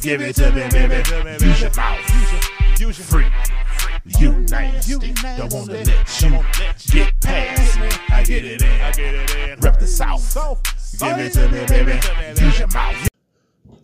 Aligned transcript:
Give 0.00 0.20
it 0.20 0.36
to 0.36 0.52
me, 0.52 0.62
baby. 0.70 1.44
Use 1.44 1.60
your 1.60 1.74
mouth. 1.74 2.78
Use 2.78 2.98
your 2.98 3.06
free. 3.06 3.26
You 4.18 4.32
nasty. 4.32 5.12
Don't 5.36 5.52
wanna 5.52 5.72
let 5.72 6.22
you 6.22 6.44
get 6.92 7.20
past 7.20 7.80
me. 7.80 7.88
I 8.08 8.22
get 8.22 8.44
it 8.44 8.62
in. 8.62 8.80
I 8.80 8.92
get 8.92 9.14
it 9.14 9.36
in. 9.36 9.60
Rep 9.60 9.78
the 9.78 9.86
South. 9.86 10.34
Give 11.00 11.18
it 11.18 11.32
to 11.32 11.48
me, 11.48 11.66
baby. 11.66 11.98
Use 12.40 12.58
your 12.60 12.68
mouth. 12.68 13.08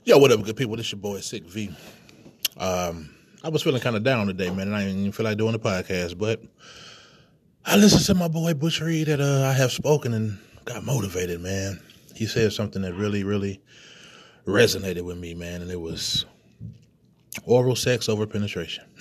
Yo, 0.05 0.19
what 0.19 0.30
up, 0.30 0.42
good 0.45 0.56
people? 0.56 0.77
This 0.77 0.92
your 0.92 1.00
boy 1.00 1.19
Sick 1.20 1.45
V. 1.45 1.74
Um, 2.58 3.10
I 3.42 3.48
was 3.48 3.62
feeling 3.62 3.80
kind 3.80 3.96
of 3.96 4.05
down 4.05 4.28
today, 4.28 4.50
man, 4.50 4.69
and 4.69 4.77
I 4.77 4.84
didn't 4.84 5.00
even 5.00 5.12
feel 5.12 5.24
like 5.24 5.36
doing 5.36 5.52
the 5.52 5.58
podcast, 5.58 6.16
but 6.16 6.41
I 7.66 7.77
listened 7.77 8.05
to 8.05 8.14
my 8.14 8.28
boy 8.28 8.55
Bush 8.55 8.80
Reed 8.80 9.08
that 9.08 9.20
uh, 9.20 9.48
I 9.48 9.52
have 9.52 9.72
spoken 9.72 10.14
and 10.14 10.38
got 10.64 10.84
motivated, 10.84 11.41
man. 11.41 11.80
He 12.14 12.27
said 12.27 12.52
something 12.52 12.83
that 12.83 12.94
really, 12.94 13.24
really 13.24 13.60
resonated 14.47 15.03
with 15.03 15.19
me, 15.19 15.34
man, 15.34 15.62
and 15.62 15.71
it 15.71 15.80
was 15.80 16.25
oral 17.45 17.77
sex 17.77 18.09
over 18.09 18.27
penetration. 18.27 18.84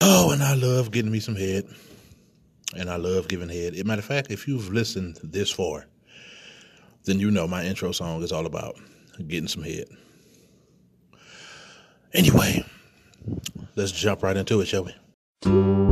oh, 0.00 0.32
and 0.32 0.42
I 0.42 0.54
love 0.54 0.90
getting 0.90 1.12
me 1.12 1.20
some 1.20 1.36
head, 1.36 1.64
and 2.76 2.90
I 2.90 2.96
love 2.96 3.28
giving 3.28 3.48
head. 3.48 3.74
As 3.74 3.84
matter 3.84 4.00
of 4.00 4.04
fact, 4.04 4.30
if 4.30 4.48
you've 4.48 4.72
listened 4.72 5.18
this 5.22 5.50
far, 5.50 5.86
then 7.04 7.18
you 7.18 7.30
know 7.30 7.46
my 7.46 7.64
intro 7.64 7.92
song 7.92 8.22
is 8.22 8.32
all 8.32 8.46
about 8.46 8.76
getting 9.26 9.48
some 9.48 9.62
head. 9.62 9.86
Anyway, 12.14 12.64
let's 13.76 13.92
jump 13.92 14.22
right 14.22 14.36
into 14.36 14.60
it, 14.60 14.66
shall 14.66 14.84
we? 14.84 15.91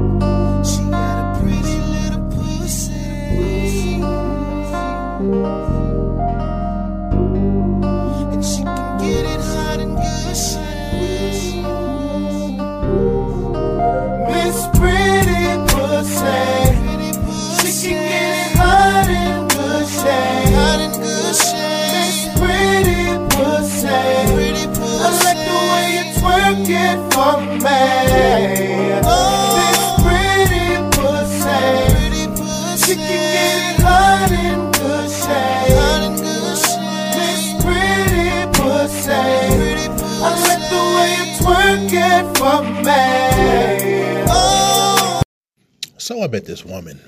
I 46.23 46.29
met 46.29 46.45
this 46.45 46.65
woman, 46.65 47.01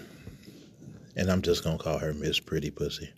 and 1.17 1.31
I'm 1.31 1.43
just 1.43 1.63
gonna 1.63 1.77
call 1.77 1.99
her 1.99 2.15
Miss 2.15 2.41
Pretty 2.41 2.71
Pussy. 2.71 3.11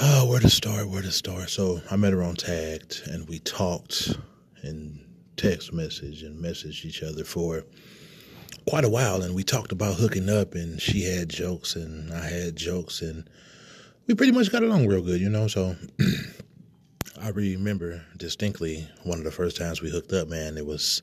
Oh, 0.00 0.26
where 0.26 0.40
to 0.40 0.48
start? 0.48 0.88
Where 0.88 1.02
to 1.02 1.10
start? 1.12 1.50
So 1.50 1.82
I 1.90 1.96
met 1.96 2.14
her 2.14 2.22
on 2.22 2.36
Tagged, 2.36 3.02
and 3.08 3.28
we 3.28 3.40
talked 3.40 4.16
and 4.62 5.04
text 5.36 5.72
message 5.72 6.22
and 6.22 6.42
messaged 6.42 6.86
each 6.86 7.02
other 7.02 7.24
for 7.24 7.64
quite 8.66 8.84
a 8.84 8.88
while, 8.88 9.20
and 9.20 9.34
we 9.34 9.42
talked 9.42 9.72
about 9.72 9.96
hooking 9.96 10.30
up, 10.30 10.54
and 10.54 10.80
she 10.80 11.02
had 11.02 11.28
jokes, 11.28 11.76
and 11.76 12.10
I 12.12 12.26
had 12.26 12.56
jokes, 12.56 13.02
and 13.02 13.28
we 14.06 14.14
pretty 14.14 14.32
much 14.32 14.50
got 14.50 14.62
along 14.62 14.86
real 14.86 15.02
good, 15.02 15.20
you 15.20 15.28
know. 15.28 15.46
So 15.46 15.76
I 17.20 17.28
remember 17.30 18.02
distinctly 18.16 18.88
one 19.04 19.18
of 19.18 19.24
the 19.24 19.30
first 19.30 19.58
times 19.58 19.82
we 19.82 19.90
hooked 19.90 20.12
up, 20.12 20.28
man. 20.28 20.56
It 20.56 20.64
was 20.64 21.02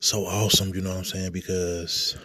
so 0.00 0.26
awesome, 0.26 0.74
you 0.74 0.80
know 0.80 0.90
what 0.90 0.98
I'm 0.98 1.04
saying? 1.04 1.32
Because 1.32 2.16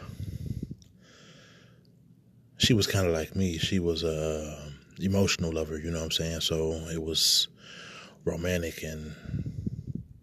she 2.57 2.73
was 2.73 2.85
kind 2.85 3.07
of 3.07 3.13
like 3.13 3.35
me. 3.35 3.57
She 3.57 3.79
was 3.79 4.03
a 4.03 4.63
um, 4.67 4.75
emotional 4.99 5.51
lover, 5.51 5.77
you 5.77 5.89
know 5.89 5.99
what 5.99 6.05
I'm 6.05 6.11
saying? 6.11 6.41
So 6.41 6.73
it 6.93 7.01
was 7.01 7.47
romantic 8.23 8.83
and 8.83 9.15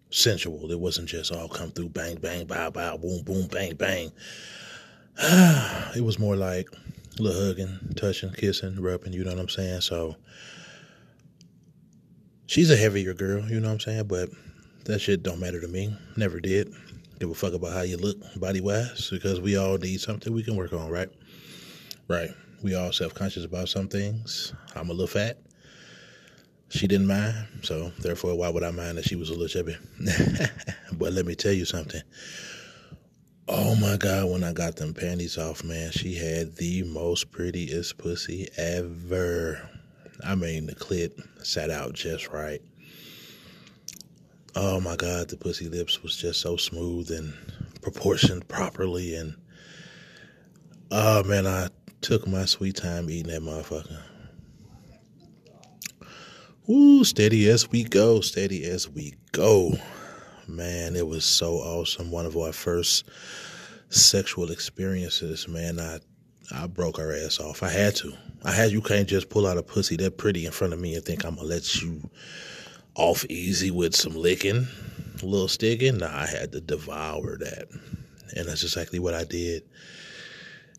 sensual. 0.09 0.71
It 0.71 0.79
wasn't 0.79 1.09
just 1.09 1.31
all 1.31 1.49
come 1.49 1.71
through 1.71 1.89
bang, 1.89 2.15
bang, 2.15 2.45
bow, 2.45 2.69
bow, 2.69 2.97
boom, 2.97 3.23
boom, 3.23 3.47
bang, 3.47 3.75
bang. 3.75 4.11
it 5.95 6.03
was 6.03 6.17
more 6.17 6.35
like 6.35 6.69
a 7.19 7.21
little 7.21 7.45
hugging, 7.45 7.77
touching, 7.95 8.31
kissing, 8.31 8.79
rubbing, 8.81 9.13
you 9.13 9.23
know 9.23 9.31
what 9.31 9.39
I'm 9.39 9.49
saying? 9.49 9.81
So 9.81 10.15
she's 12.47 12.71
a 12.71 12.77
heavier 12.77 13.13
girl, 13.13 13.43
you 13.49 13.59
know 13.59 13.67
what 13.67 13.73
I'm 13.73 13.79
saying? 13.81 14.07
But 14.07 14.29
that 14.85 14.99
shit 14.99 15.23
don't 15.23 15.39
matter 15.39 15.59
to 15.59 15.67
me. 15.67 15.95
Never 16.15 16.39
did. 16.39 16.73
Give 17.19 17.29
a 17.29 17.33
fuck 17.33 17.53
about 17.53 17.73
how 17.73 17.81
you 17.81 17.97
look 17.97 18.17
body 18.39 18.61
wise 18.61 19.09
because 19.09 19.41
we 19.41 19.57
all 19.57 19.77
need 19.77 19.99
something 19.99 20.31
we 20.31 20.43
can 20.43 20.55
work 20.55 20.71
on, 20.71 20.89
right? 20.89 21.09
Right. 22.07 22.29
We 22.63 22.75
all 22.75 22.91
self 22.91 23.13
conscious 23.13 23.45
about 23.45 23.69
some 23.69 23.87
things. 23.87 24.53
I'm 24.75 24.89
a 24.89 24.93
little 24.93 25.07
fat. 25.07 25.37
She 26.69 26.87
didn't 26.87 27.07
mind, 27.07 27.35
so 27.63 27.91
therefore, 27.99 28.35
why 28.37 28.49
would 28.49 28.63
I 28.63 28.71
mind 28.71 28.97
that 28.97 29.05
she 29.05 29.15
was 29.15 29.29
a 29.29 29.33
little 29.33 29.47
chubby? 29.47 29.75
but 30.93 31.13
let 31.13 31.25
me 31.25 31.35
tell 31.35 31.51
you 31.51 31.65
something. 31.65 32.01
Oh 33.47 33.75
my 33.75 33.97
God, 33.97 34.29
when 34.29 34.43
I 34.43 34.53
got 34.53 34.75
them 34.75 34.93
panties 34.93 35.37
off, 35.37 35.63
man, 35.63 35.91
she 35.91 36.13
had 36.13 36.55
the 36.57 36.83
most 36.83 37.31
prettiest 37.31 37.97
pussy 37.97 38.47
ever. 38.55 39.67
I 40.23 40.35
mean, 40.35 40.67
the 40.67 40.75
clit 40.75 41.19
sat 41.43 41.71
out 41.71 41.93
just 41.93 42.29
right. 42.29 42.61
Oh 44.55 44.79
my 44.79 44.95
God, 44.95 45.29
the 45.29 45.37
pussy 45.37 45.69
lips 45.69 46.01
was 46.01 46.17
just 46.17 46.41
so 46.41 46.57
smooth 46.57 47.11
and 47.11 47.33
proportioned 47.81 48.47
properly. 48.47 49.15
And 49.15 49.35
oh 50.91 51.23
man, 51.23 51.45
I 51.45 51.69
took 52.01 52.27
my 52.27 52.45
sweet 52.45 52.75
time 52.75 53.09
eating 53.09 53.31
that 53.31 53.41
motherfucker. 53.41 54.01
Ooh, 56.69 57.03
steady 57.03 57.49
as 57.49 57.69
we 57.71 57.83
go, 57.83 58.21
steady 58.21 58.63
as 58.65 58.89
we 58.89 59.15
go. 59.31 59.73
Man, 60.47 60.95
it 60.95 61.07
was 61.07 61.25
so 61.25 61.55
awesome. 61.55 62.11
One 62.11 62.25
of 62.25 62.35
our 62.35 62.51
first 62.51 63.09
sexual 63.89 64.51
experiences, 64.51 65.47
man. 65.47 65.79
I 65.79 65.99
I 66.51 66.65
broke 66.65 66.97
her 66.97 67.13
ass 67.13 67.39
off. 67.39 67.61
I 67.61 67.69
had 67.69 67.95
to. 67.97 68.13
I 68.43 68.51
had 68.51 68.71
you 68.71 68.81
can't 68.81 69.07
just 69.07 69.29
pull 69.29 69.45
out 69.45 69.57
a 69.57 69.63
pussy 69.63 69.95
that 69.97 70.17
pretty 70.17 70.45
in 70.45 70.51
front 70.51 70.73
of 70.73 70.79
me 70.79 70.95
and 70.95 71.03
think 71.03 71.23
I'm 71.23 71.35
gonna 71.35 71.47
let 71.47 71.81
you 71.81 72.09
off 72.99 73.25
easy 73.29 73.71
with 73.71 73.95
some 73.95 74.13
licking, 74.13 74.67
a 75.21 75.25
little 75.25 75.47
sticking. 75.47 75.97
Nah, 75.99 76.13
I 76.13 76.25
had 76.25 76.51
to 76.51 76.59
devour 76.59 77.37
that. 77.37 77.69
And 78.35 78.47
that's 78.47 78.63
exactly 78.63 78.99
what 78.99 79.13
I 79.13 79.23
did. 79.23 79.63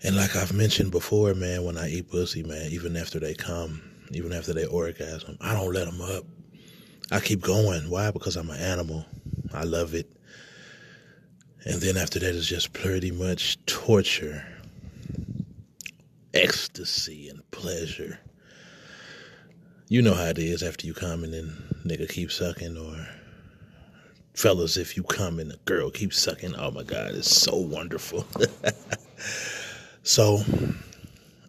And 0.05 0.17
like 0.17 0.37
I've 0.37 0.53
mentioned 0.53 0.91
before, 0.91 1.35
man, 1.35 1.65
when 1.65 1.79
I 1.79 1.89
eat 1.89 2.11
pussy, 2.11 2.43
man, 2.43 2.71
even 2.71 2.97
after 2.97 3.19
they 3.19 3.35
come, 3.35 3.83
even 4.13 4.33
after 4.33 4.53
they 4.53 4.67
orgasm, 4.67 5.39
I 5.41 5.55
don't 5.55 5.73
let 5.73 5.87
them 5.87 6.01
up. 6.03 6.25
I 7.11 7.21
keep 7.21 7.41
going. 7.41 7.89
Why? 7.89 8.11
Because 8.11 8.37
I'm 8.37 8.51
an 8.51 8.61
animal. 8.61 9.05
I 9.53 9.65
love 9.65 9.95
it. 9.95 10.11
And 11.65 11.81
then 11.81 11.97
after 11.97 12.19
that, 12.19 12.35
it's 12.35 12.47
just 12.47 12.73
pretty 12.73 13.11
much 13.11 13.65
torture, 13.65 14.47
ecstasy, 16.35 17.29
and 17.31 17.51
pleasure. 17.51 18.19
You 19.93 20.03
know 20.03 20.15
how 20.15 20.27
it 20.27 20.39
is 20.39 20.63
after 20.63 20.87
you 20.87 20.95
come 20.95 21.25
and 21.25 21.35
then 21.35 21.53
nigga 21.85 22.09
keep 22.09 22.31
sucking, 22.31 22.79
or 22.79 23.09
fellas, 24.35 24.77
if 24.77 24.97
you 24.97 25.03
come 25.03 25.41
and 25.41 25.51
a 25.51 25.57
girl 25.65 25.91
keeps 25.91 26.17
sucking, 26.17 26.55
oh 26.55 26.71
my 26.71 26.85
God, 26.85 27.17
it's 27.17 27.29
so 27.29 27.57
wonderful. 27.57 28.25
so, 30.05 30.45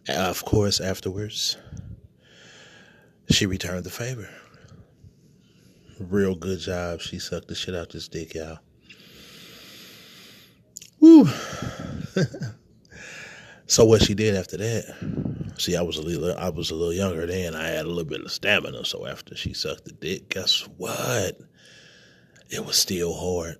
of 0.10 0.44
course, 0.44 0.80
afterwards, 0.80 1.56
she 3.30 3.46
returned 3.46 3.84
the 3.84 3.92
favor. 3.92 4.28
Real 6.00 6.34
good 6.34 6.58
job. 6.58 7.00
She 7.00 7.20
sucked 7.20 7.48
the 7.48 7.54
shit 7.54 7.76
out 7.76 7.92
this 7.92 8.08
dick, 8.08 8.34
y'all. 8.34 8.58
Woo. 11.00 11.30
so 13.68 13.86
what 13.86 14.02
she 14.02 14.16
did 14.16 14.36
after 14.36 14.58
that? 14.58 15.31
See, 15.62 15.76
I 15.76 15.84
was 15.84 15.98
a 15.98 16.02
little, 16.02 16.36
I 16.40 16.50
was 16.50 16.72
a 16.72 16.76
little 16.76 16.92
younger 16.92 17.28
then. 17.28 17.54
I 17.54 17.68
had 17.68 17.86
a 17.86 17.88
little 17.88 18.04
bit 18.04 18.22
of 18.22 18.32
stamina. 18.32 18.84
So 18.84 19.06
after 19.06 19.36
she 19.36 19.54
sucked 19.54 19.86
the 19.86 19.92
dick, 19.92 20.30
guess 20.30 20.68
what? 20.78 21.40
It 22.50 22.66
was 22.66 22.78
still 22.78 23.14
hard. 23.14 23.58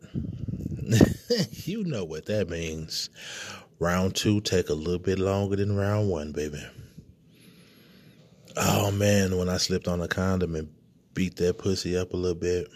you 1.52 1.84
know 1.84 2.04
what 2.04 2.26
that 2.26 2.50
means. 2.50 3.12
Round 3.78 4.16
two 4.16 4.42
take 4.42 4.70
a 4.70 4.74
little 4.74 4.98
bit 4.98 5.20
longer 5.20 5.56
than 5.56 5.76
round 5.76 6.10
one, 6.10 6.32
baby. 6.32 6.66
Oh 8.58 8.90
man, 8.90 9.38
when 9.38 9.48
I 9.48 9.58
slipped 9.58 9.88
on 9.88 10.02
a 10.02 10.08
condom 10.08 10.56
and 10.56 10.74
beat 11.14 11.36
that 11.36 11.60
pussy 11.60 11.96
up 11.96 12.14
a 12.14 12.18
little 12.18 12.34
bit, 12.34 12.68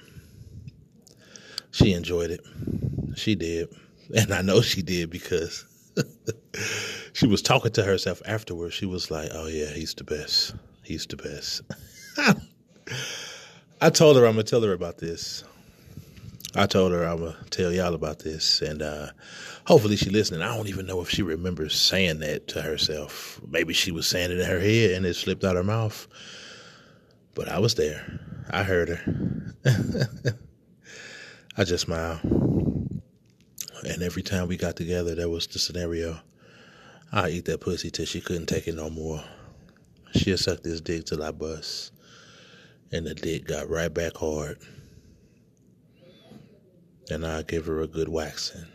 she 1.72 1.94
enjoyed 1.94 2.30
it. 2.30 2.42
She 3.16 3.33
did. 3.33 3.69
And 4.16 4.31
I 4.31 4.44
know 4.44 4.62
she 4.62 4.83
did 4.83 5.10
because 5.10 5.66
she 7.13 7.27
was 7.27 7.42
talking 7.42 7.71
to 7.74 7.83
herself 7.83 8.21
afterwards. 8.25 8.74
She 8.74 8.86
was 8.86 9.12
like, 9.12 9.30
oh 9.33 9.47
yeah, 9.47 9.68
he's 9.68 9.94
the 9.94 10.03
best. 10.03 10.56
He's 10.83 11.06
the 11.06 11.18
best. 11.18 11.62
I 13.81 13.89
told 13.89 14.18
her 14.18 14.25
I'm 14.25 14.33
gonna 14.33 14.44
tell 14.44 14.62
her 14.62 14.74
about 14.74 14.97
this. 14.97 15.44
I 16.56 16.65
told 16.65 16.94
her 16.94 17.03
I'm 17.03 17.19
gonna 17.19 17.36
tell 17.50 17.71
y'all 17.71 17.94
about 17.94 18.19
this, 18.19 18.62
and 18.62 18.81
uh, 18.81 19.07
hopefully 19.65 19.97
she 19.97 20.09
listening. 20.09 20.42
I 20.42 20.56
don't 20.56 20.69
even 20.69 20.86
know 20.86 21.01
if 21.01 21.09
she 21.09 21.21
remembers 21.21 21.75
saying 21.75 22.19
that 22.19 22.48
to 22.50 22.62
herself. 22.62 23.41
Maybe 23.48 23.74
she 23.74 23.91
was 23.91 24.07
saying 24.07 24.31
it 24.31 24.39
in 24.39 24.45
her 24.45 24.59
head 24.59 24.91
and 24.91 25.06
it 25.06 25.15
slipped 25.15 25.44
out 25.44 25.56
her 25.56 25.63
mouth. 25.63 26.07
But 27.33 27.50
I 27.50 27.59
was 27.59 27.75
there. 27.75 28.21
I 28.50 28.63
heard 28.63 28.89
her. 28.89 29.56
I 31.57 31.63
just 31.63 31.86
smiled. 31.86 32.64
And 33.87 34.01
every 34.01 34.23
time 34.23 34.47
we 34.47 34.57
got 34.57 34.75
together, 34.75 35.13
that 35.15 35.29
was 35.29 35.45
the 35.45 35.59
scenario. 35.59 36.19
I 37.11 37.29
eat 37.29 37.45
that 37.45 37.61
pussy 37.61 37.91
till 37.91 38.05
she 38.05 38.19
couldn't 38.19 38.47
take 38.47 38.67
it 38.67 38.75
no 38.75 38.89
more. 38.89 39.23
She'll 40.15 40.37
suck 40.37 40.63
this 40.63 40.81
dick 40.81 41.05
till 41.05 41.21
I 41.21 41.31
bust. 41.31 41.93
And 42.91 43.05
the 43.05 43.13
dick 43.13 43.45
got 43.45 43.69
right 43.69 43.93
back 43.93 44.17
hard. 44.17 44.57
And 47.11 47.25
I 47.25 47.43
give 47.43 47.67
her 47.67 47.81
a 47.81 47.87
good 47.87 48.09
waxing. 48.09 48.65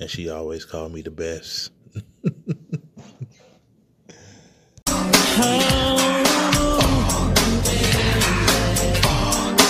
And 0.00 0.08
she 0.08 0.30
always 0.30 0.64
called 0.64 0.94
me 0.94 1.02
the 1.02 1.10
best. 1.10 1.70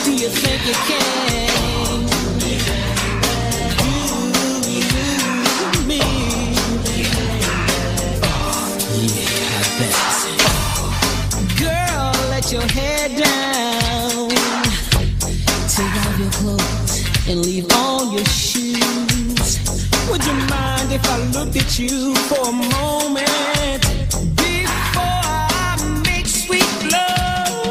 Do 0.05 0.15
you 0.15 0.29
think 0.29 0.67
you 0.67 0.75
can 0.75 1.38
Let 12.49 12.61
your 12.63 12.83
head 12.83 13.11
down. 13.11 14.29
Take 15.69 15.97
off 16.01 16.19
your 16.19 16.31
clothes 16.31 17.29
and 17.29 17.45
leave 17.45 17.71
on 17.75 18.11
your 18.11 18.25
shoes. 18.25 19.61
Would 20.09 20.25
you 20.25 20.33
mind 20.49 20.91
if 20.91 21.05
I 21.11 21.19
looked 21.35 21.57
at 21.57 21.79
you 21.79 22.15
for 22.15 22.49
a 22.49 22.53
moment 22.53 23.83
before 24.35 24.65
I 24.97 26.01
make 26.07 26.27
sweet 26.27 26.65
love? 26.91 27.69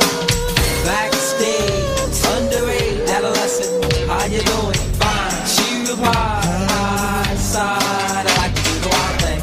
Backstage, 0.86 2.22
underage, 2.38 3.10
adolescent, 3.10 3.84
how 4.08 4.26
you 4.26 4.42
doing? 4.42 4.78
Fine, 5.02 5.46
she 5.48 5.86
high 6.06 7.36
side. 7.36 8.28
I 8.28 8.38
like 8.38 8.54
to 8.54 8.62
do 8.62 8.80
the 8.82 8.90
wild 8.90 9.22
thing. 9.22 9.42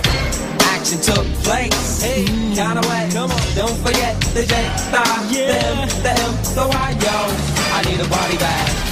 Action 0.60 1.00
took 1.00 1.26
place, 1.42 2.02
hey, 2.02 2.43
forget 3.84 4.18
the 4.32 4.42
J, 4.46 4.54
the 4.92 5.02
yeah. 5.30 5.46
the 5.50 5.66
M, 5.66 5.88
the 6.02 6.10
M, 6.10 6.32
the 6.56 6.64
Y, 6.66 6.90
yo. 7.04 7.16
I 7.76 7.82
need 7.84 8.00
a 8.00 8.08
body 8.08 8.38
bag. 8.38 8.83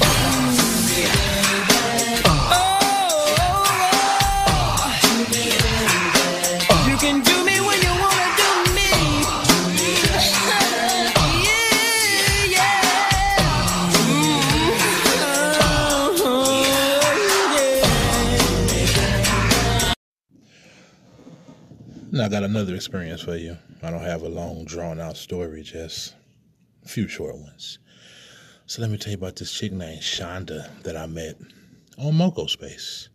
Now 22.15 22.27
I 22.27 22.29
got 22.29 22.43
another 22.43 22.75
experience 22.75 23.23
for 23.23 23.37
you. 23.37 23.57
I 23.83 23.91
don't 23.91 24.03
have 24.03 24.21
a 24.21 24.29
long, 24.29 24.67
drawn 24.67 25.01
out 25.01 25.17
story, 25.17 25.63
just 25.63 26.15
a 26.85 26.89
few 26.89 27.09
short 27.09 27.39
ones. 27.39 27.79
So 28.67 28.83
let 28.83 28.91
me 28.91 28.99
tell 28.99 29.13
you 29.13 29.17
about 29.17 29.37
this 29.37 29.51
chick 29.51 29.73
named 29.73 30.03
Shonda 30.03 30.69
that 30.83 30.95
I 30.95 31.07
met 31.07 31.37
on 31.97 32.15
Moco 32.15 32.45
Space. 32.49 33.09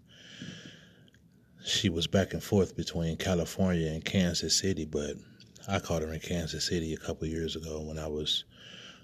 She 1.63 1.89
was 1.89 2.07
back 2.07 2.33
and 2.33 2.41
forth 2.41 2.75
between 2.75 3.17
California 3.17 3.91
and 3.91 4.03
Kansas 4.03 4.57
City, 4.57 4.85
but 4.85 5.11
I 5.67 5.77
caught 5.77 6.01
her 6.01 6.11
in 6.11 6.19
Kansas 6.19 6.65
City 6.65 6.95
a 6.95 6.97
couple 6.97 7.27
years 7.27 7.55
ago 7.55 7.81
when 7.81 7.99
I 7.99 8.07
was 8.07 8.45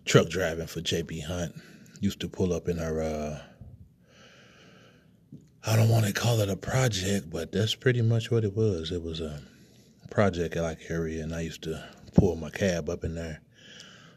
truck 0.05 0.27
driving 0.27 0.65
for 0.65 0.81
JB 0.81 1.23
Hunt. 1.23 1.53
Used 1.99 2.19
to 2.21 2.27
pull 2.27 2.51
up 2.51 2.67
in 2.67 2.77
her 2.77 2.99
uh 2.99 3.41
I 5.67 5.75
don't 5.75 5.89
want 5.89 6.07
to 6.07 6.13
call 6.13 6.39
it 6.39 6.49
a 6.49 6.57
project, 6.57 7.29
but 7.29 7.51
that's 7.51 7.75
pretty 7.75 8.01
much 8.01 8.31
what 8.31 8.43
it 8.43 8.55
was. 8.55 8.91
It 8.91 9.03
was 9.03 9.21
a 9.21 9.39
project 10.09 10.55
like 10.55 10.79
area, 10.89 11.23
and 11.23 11.33
I 11.33 11.41
used 11.41 11.63
to 11.63 11.83
pull 12.15 12.35
my 12.35 12.49
cab 12.49 12.89
up 12.89 13.03
in 13.03 13.15
there, 13.15 13.41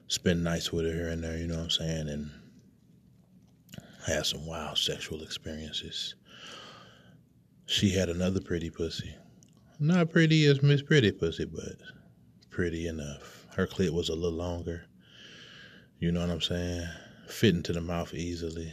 spend 0.09 0.45
nights 0.45 0.73
with 0.73 0.87
her 0.87 0.93
here 0.93 1.09
and 1.09 1.23
there. 1.23 1.37
You 1.37 1.47
know 1.47 1.57
what 1.57 1.65
I'm 1.65 1.71
saying? 1.71 2.09
And 2.09 2.31
had 4.07 4.27
some 4.27 4.47
wild 4.47 4.79
sexual 4.79 5.23
experiences. 5.23 6.15
She 7.67 7.91
had 7.91 8.09
another 8.09 8.41
pretty 8.41 8.71
pussy, 8.71 9.15
not 9.81 10.11
pretty 10.11 10.47
as 10.47 10.63
Miss 10.63 10.83
Pretty 10.83 11.11
Pussy, 11.11 11.45
but 11.45 11.75
pretty 12.51 12.87
enough. 12.87 13.47
Her 13.57 13.67
clit 13.67 13.91
was 13.91 14.09
a 14.09 14.15
little 14.15 14.39
longer. 14.39 14.85
You 15.99 16.13
know 16.13 16.21
what 16.21 16.31
I'm 16.31 16.41
saying? 16.41 16.87
Fit 17.27 17.55
into 17.55 17.73
the 17.73 17.81
mouth 17.81 18.15
easily. 18.15 18.73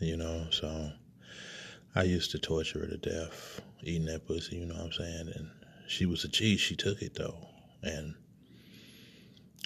You 0.00 0.16
know, 0.16 0.46
so 0.50 0.90
I 1.94 2.02
used 2.02 2.32
to 2.32 2.38
torture 2.40 2.80
her 2.80 2.86
to 2.88 2.96
death 2.96 3.60
eating 3.82 4.06
that 4.06 4.26
pussy. 4.26 4.56
You 4.56 4.66
know 4.66 4.74
what 4.74 4.86
I'm 4.86 4.92
saying? 4.92 5.32
And 5.36 5.50
she 5.92 6.06
was 6.06 6.24
a 6.24 6.28
G. 6.28 6.56
She 6.56 6.74
took 6.74 7.02
it 7.02 7.14
though, 7.14 7.36
and 7.82 8.14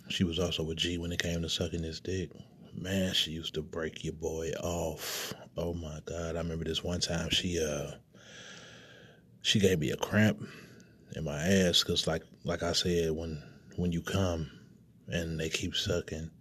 she 0.08 0.24
was 0.24 0.40
also 0.40 0.68
a 0.70 0.74
G 0.74 0.98
when 0.98 1.12
it 1.12 1.22
came 1.22 1.40
to 1.42 1.48
sucking 1.48 1.84
his 1.84 2.00
dick. 2.00 2.30
Man, 2.74 3.14
she 3.14 3.30
used 3.30 3.54
to 3.54 3.62
break 3.62 4.02
your 4.02 4.12
boy 4.12 4.50
off. 4.60 5.32
Oh 5.56 5.72
my 5.72 6.00
God! 6.04 6.34
I 6.34 6.40
remember 6.40 6.64
this 6.64 6.82
one 6.82 7.00
time 7.00 7.30
she 7.30 7.64
uh 7.64 7.92
she 9.40 9.60
gave 9.60 9.78
me 9.78 9.92
a 9.92 9.96
cramp 9.96 10.42
in 11.14 11.22
my 11.22 11.40
ass 11.40 11.84
because 11.84 12.08
like 12.08 12.24
like 12.42 12.64
I 12.64 12.72
said 12.72 13.12
when 13.12 13.40
when 13.76 13.92
you 13.92 14.02
come 14.02 14.50
and 15.06 15.38
they 15.38 15.48
keep 15.48 15.76
sucking, 15.76 16.32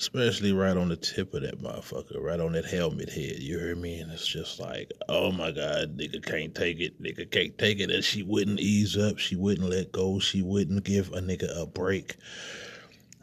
especially 0.00 0.52
right 0.54 0.78
on 0.78 0.88
the 0.88 0.96
tip 0.96 1.34
of 1.34 1.42
that 1.42 1.60
motherfucker, 1.60 2.18
right 2.22 2.40
on 2.40 2.52
that 2.52 2.64
helmet 2.64 3.10
head. 3.10 3.38
You 3.38 3.58
hear 3.58 3.76
me? 3.76 4.00
And 4.00 4.10
it's 4.10 4.26
just 4.26 4.58
like, 4.58 4.90
oh 5.10 5.30
my 5.30 5.50
God, 5.50 5.98
nigga 5.98 6.24
can't 6.24 6.54
take 6.54 6.80
it. 6.80 7.00
Nigga 7.02 7.30
can't 7.30 7.56
take 7.58 7.80
it. 7.80 7.90
And 7.90 8.02
she 8.02 8.22
wouldn't 8.22 8.60
ease 8.60 8.96
up. 8.96 9.18
She 9.18 9.36
wouldn't 9.36 9.68
let 9.68 9.92
go. 9.92 10.18
She 10.18 10.40
wouldn't 10.40 10.84
give 10.84 11.12
a 11.12 11.20
nigga 11.20 11.54
a 11.54 11.66
break. 11.66 12.16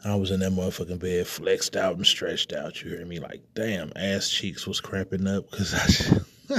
I 0.04 0.14
was 0.14 0.30
in 0.30 0.38
that 0.38 0.52
motherfucking 0.52 1.00
bed, 1.00 1.26
flexed 1.26 1.74
out 1.74 1.96
and 1.96 2.06
stretched 2.06 2.52
out. 2.52 2.80
You 2.80 2.90
hear 2.90 3.04
me? 3.04 3.18
Like, 3.18 3.42
damn, 3.54 3.92
ass 3.96 4.30
cheeks 4.30 4.64
was 4.64 4.80
cramping 4.80 5.26
up 5.26 5.50
because 5.50 5.74
I. 5.74 6.58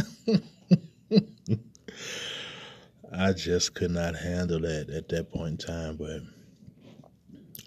I 3.12 3.32
just 3.32 3.74
could 3.74 3.92
not 3.92 4.16
handle 4.16 4.60
that 4.60 4.90
at 4.90 5.08
that 5.10 5.32
point 5.32 5.52
in 5.52 5.58
time, 5.58 5.96
but 5.96 6.20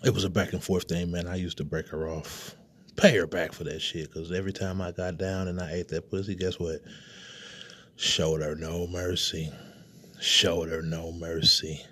it 0.05 0.13
was 0.13 0.25
a 0.25 0.31
back 0.31 0.53
and 0.53 0.63
forth 0.63 0.89
thing, 0.89 1.11
man. 1.11 1.27
I 1.27 1.37
used 1.37 1.59
to 1.59 1.65
break 1.65 1.89
her 1.89 2.09
off, 2.09 2.57
pay 2.97 3.17
her 3.17 3.27
back 3.27 3.53
for 3.53 3.65
that 3.65 3.81
shit, 3.81 4.13
because 4.13 4.33
every 4.33 4.53
time 4.53 4.81
I 4.81 4.93
got 4.93 5.19
down 5.19 5.49
and 5.49 5.61
I 5.61 5.73
ate 5.73 5.89
that 5.89 6.11
pussy, 6.11 6.35
guess 6.35 6.59
what? 6.59 6.81
Showed 7.97 8.43
her 8.43 8.55
no 8.55 8.87
mercy. 8.87 9.51
Showed 10.21 10.69
her 10.69 10.83
no 10.83 11.13
mercy. 11.13 11.85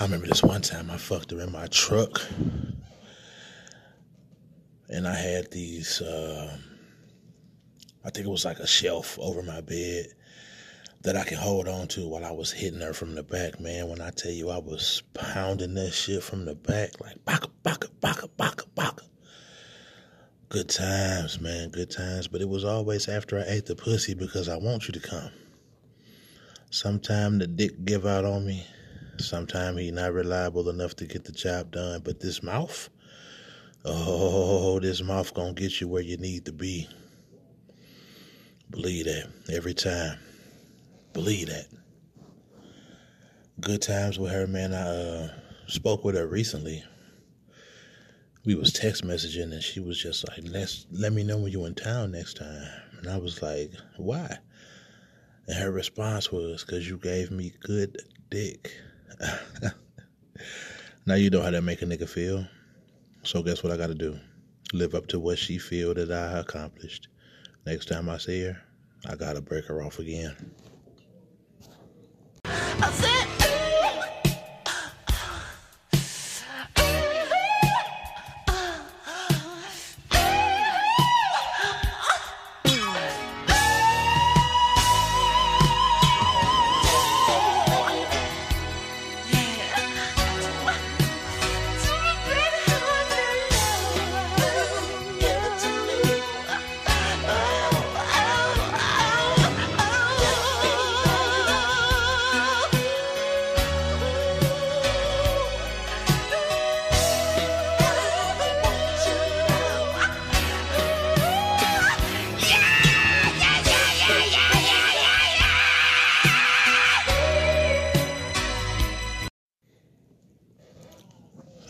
I 0.00 0.04
remember 0.04 0.26
this 0.26 0.42
one 0.42 0.62
time 0.62 0.90
I 0.90 0.96
fucked 0.96 1.30
her 1.32 1.40
in 1.40 1.52
my 1.52 1.66
truck, 1.68 2.20
and 4.88 5.06
I 5.06 5.14
had 5.14 5.50
these, 5.50 6.00
uh, 6.00 6.56
I 8.04 8.10
think 8.10 8.26
it 8.26 8.30
was 8.30 8.44
like 8.44 8.58
a 8.58 8.66
shelf 8.66 9.18
over 9.20 9.42
my 9.42 9.60
bed 9.60 10.06
that 11.02 11.16
I 11.16 11.24
could 11.24 11.38
hold 11.38 11.66
on 11.66 11.88
to 11.88 12.08
while 12.08 12.24
I 12.24 12.30
was 12.30 12.52
hitting 12.52 12.80
her 12.80 12.92
from 12.92 13.14
the 13.14 13.24
back, 13.24 13.58
man. 13.60 13.88
When 13.88 14.00
I 14.00 14.10
tell 14.10 14.30
you 14.30 14.50
I 14.50 14.58
was 14.58 15.02
pounding 15.14 15.74
that 15.74 15.92
shit 15.92 16.22
from 16.22 16.44
the 16.44 16.54
back, 16.54 17.00
like 17.00 17.24
baka 17.24 17.48
baka 17.62 17.88
baka 18.00 18.28
baka 18.36 18.64
baka. 18.74 19.04
Good 20.48 20.68
times, 20.68 21.40
man, 21.40 21.70
good 21.70 21.90
times. 21.90 22.28
But 22.28 22.40
it 22.40 22.48
was 22.48 22.64
always 22.64 23.08
after 23.08 23.38
I 23.38 23.44
ate 23.46 23.66
the 23.66 23.74
pussy 23.74 24.14
because 24.14 24.48
I 24.48 24.56
want 24.56 24.86
you 24.86 24.92
to 24.92 25.00
come. 25.00 25.30
Sometime 26.70 27.38
the 27.38 27.46
dick 27.46 27.84
give 27.84 28.06
out 28.06 28.24
on 28.24 28.46
me. 28.46 28.64
Sometime 29.18 29.76
he 29.76 29.90
not 29.90 30.12
reliable 30.12 30.68
enough 30.68 30.94
to 30.96 31.06
get 31.06 31.24
the 31.24 31.32
job 31.32 31.72
done. 31.72 32.00
But 32.04 32.20
this 32.20 32.42
mouth, 32.42 32.88
oh, 33.84 34.78
this 34.78 35.02
mouth 35.02 35.34
gonna 35.34 35.52
get 35.52 35.80
you 35.80 35.88
where 35.88 36.02
you 36.02 36.16
need 36.16 36.44
to 36.44 36.52
be. 36.52 36.88
Believe 38.70 39.06
that 39.06 39.28
every 39.52 39.74
time. 39.74 40.18
Believe 41.12 41.48
that. 41.48 41.66
Good 43.60 43.82
times 43.82 44.18
with 44.18 44.32
her, 44.32 44.46
man. 44.46 44.72
I 44.72 44.80
uh, 44.80 45.28
spoke 45.66 46.04
with 46.04 46.16
her 46.16 46.26
recently. 46.26 46.82
We 48.44 48.54
was 48.54 48.72
text 48.72 49.04
messaging, 49.04 49.52
and 49.52 49.62
she 49.62 49.78
was 49.78 50.02
just 50.02 50.26
like, 50.28 50.40
"Let's 50.44 50.86
let 50.90 51.12
me 51.12 51.22
know 51.22 51.38
when 51.38 51.52
you're 51.52 51.66
in 51.66 51.74
town 51.74 52.12
next 52.12 52.38
time." 52.38 52.66
And 52.98 53.08
I 53.08 53.18
was 53.18 53.42
like, 53.42 53.72
"Why?" 53.98 54.38
And 55.46 55.56
her 55.58 55.70
response 55.70 56.32
was, 56.32 56.64
"Cause 56.64 56.88
you 56.88 56.96
gave 56.96 57.30
me 57.30 57.52
good 57.60 57.98
dick." 58.30 58.74
now 61.06 61.14
you 61.14 61.28
know 61.28 61.42
how 61.42 61.50
that 61.50 61.62
make 61.62 61.82
a 61.82 61.84
nigga 61.84 62.08
feel. 62.08 62.46
So 63.22 63.42
guess 63.42 63.62
what 63.62 63.72
I 63.72 63.76
got 63.76 63.88
to 63.88 63.94
do? 63.94 64.18
Live 64.72 64.94
up 64.94 65.06
to 65.08 65.20
what 65.20 65.38
she 65.38 65.58
feel 65.58 65.92
that 65.94 66.10
I 66.10 66.40
accomplished. 66.40 67.08
Next 67.66 67.86
time 67.86 68.08
I 68.08 68.16
see 68.16 68.44
her, 68.44 68.62
I 69.06 69.14
got 69.14 69.34
to 69.34 69.42
break 69.42 69.66
her 69.66 69.82
off 69.82 69.98
again. 69.98 70.34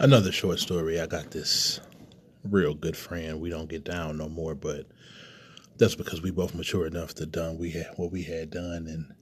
Another 0.03 0.33
short 0.33 0.59
story. 0.59 1.01
I 1.01 1.07
got 1.07 1.31
this 1.31 1.79
real 2.43 2.75
good 2.75 2.97
friend. 2.97 3.41
We 3.41 3.51
don't 3.51 3.69
get 3.69 3.85
down 3.85 4.19
no 4.19 4.29
more, 4.29 4.53
but 4.57 4.85
that's 5.79 5.95
because 5.95 6.21
we 6.21 6.33
both 6.33 6.57
mature 6.57 6.89
enough 6.89 7.15
to 7.15 7.25
done 7.25 7.57
we 7.57 7.71
had 7.71 7.87
what 7.95 8.11
we 8.11 8.25
had 8.25 8.51
done 8.51 8.89
and 8.89 9.15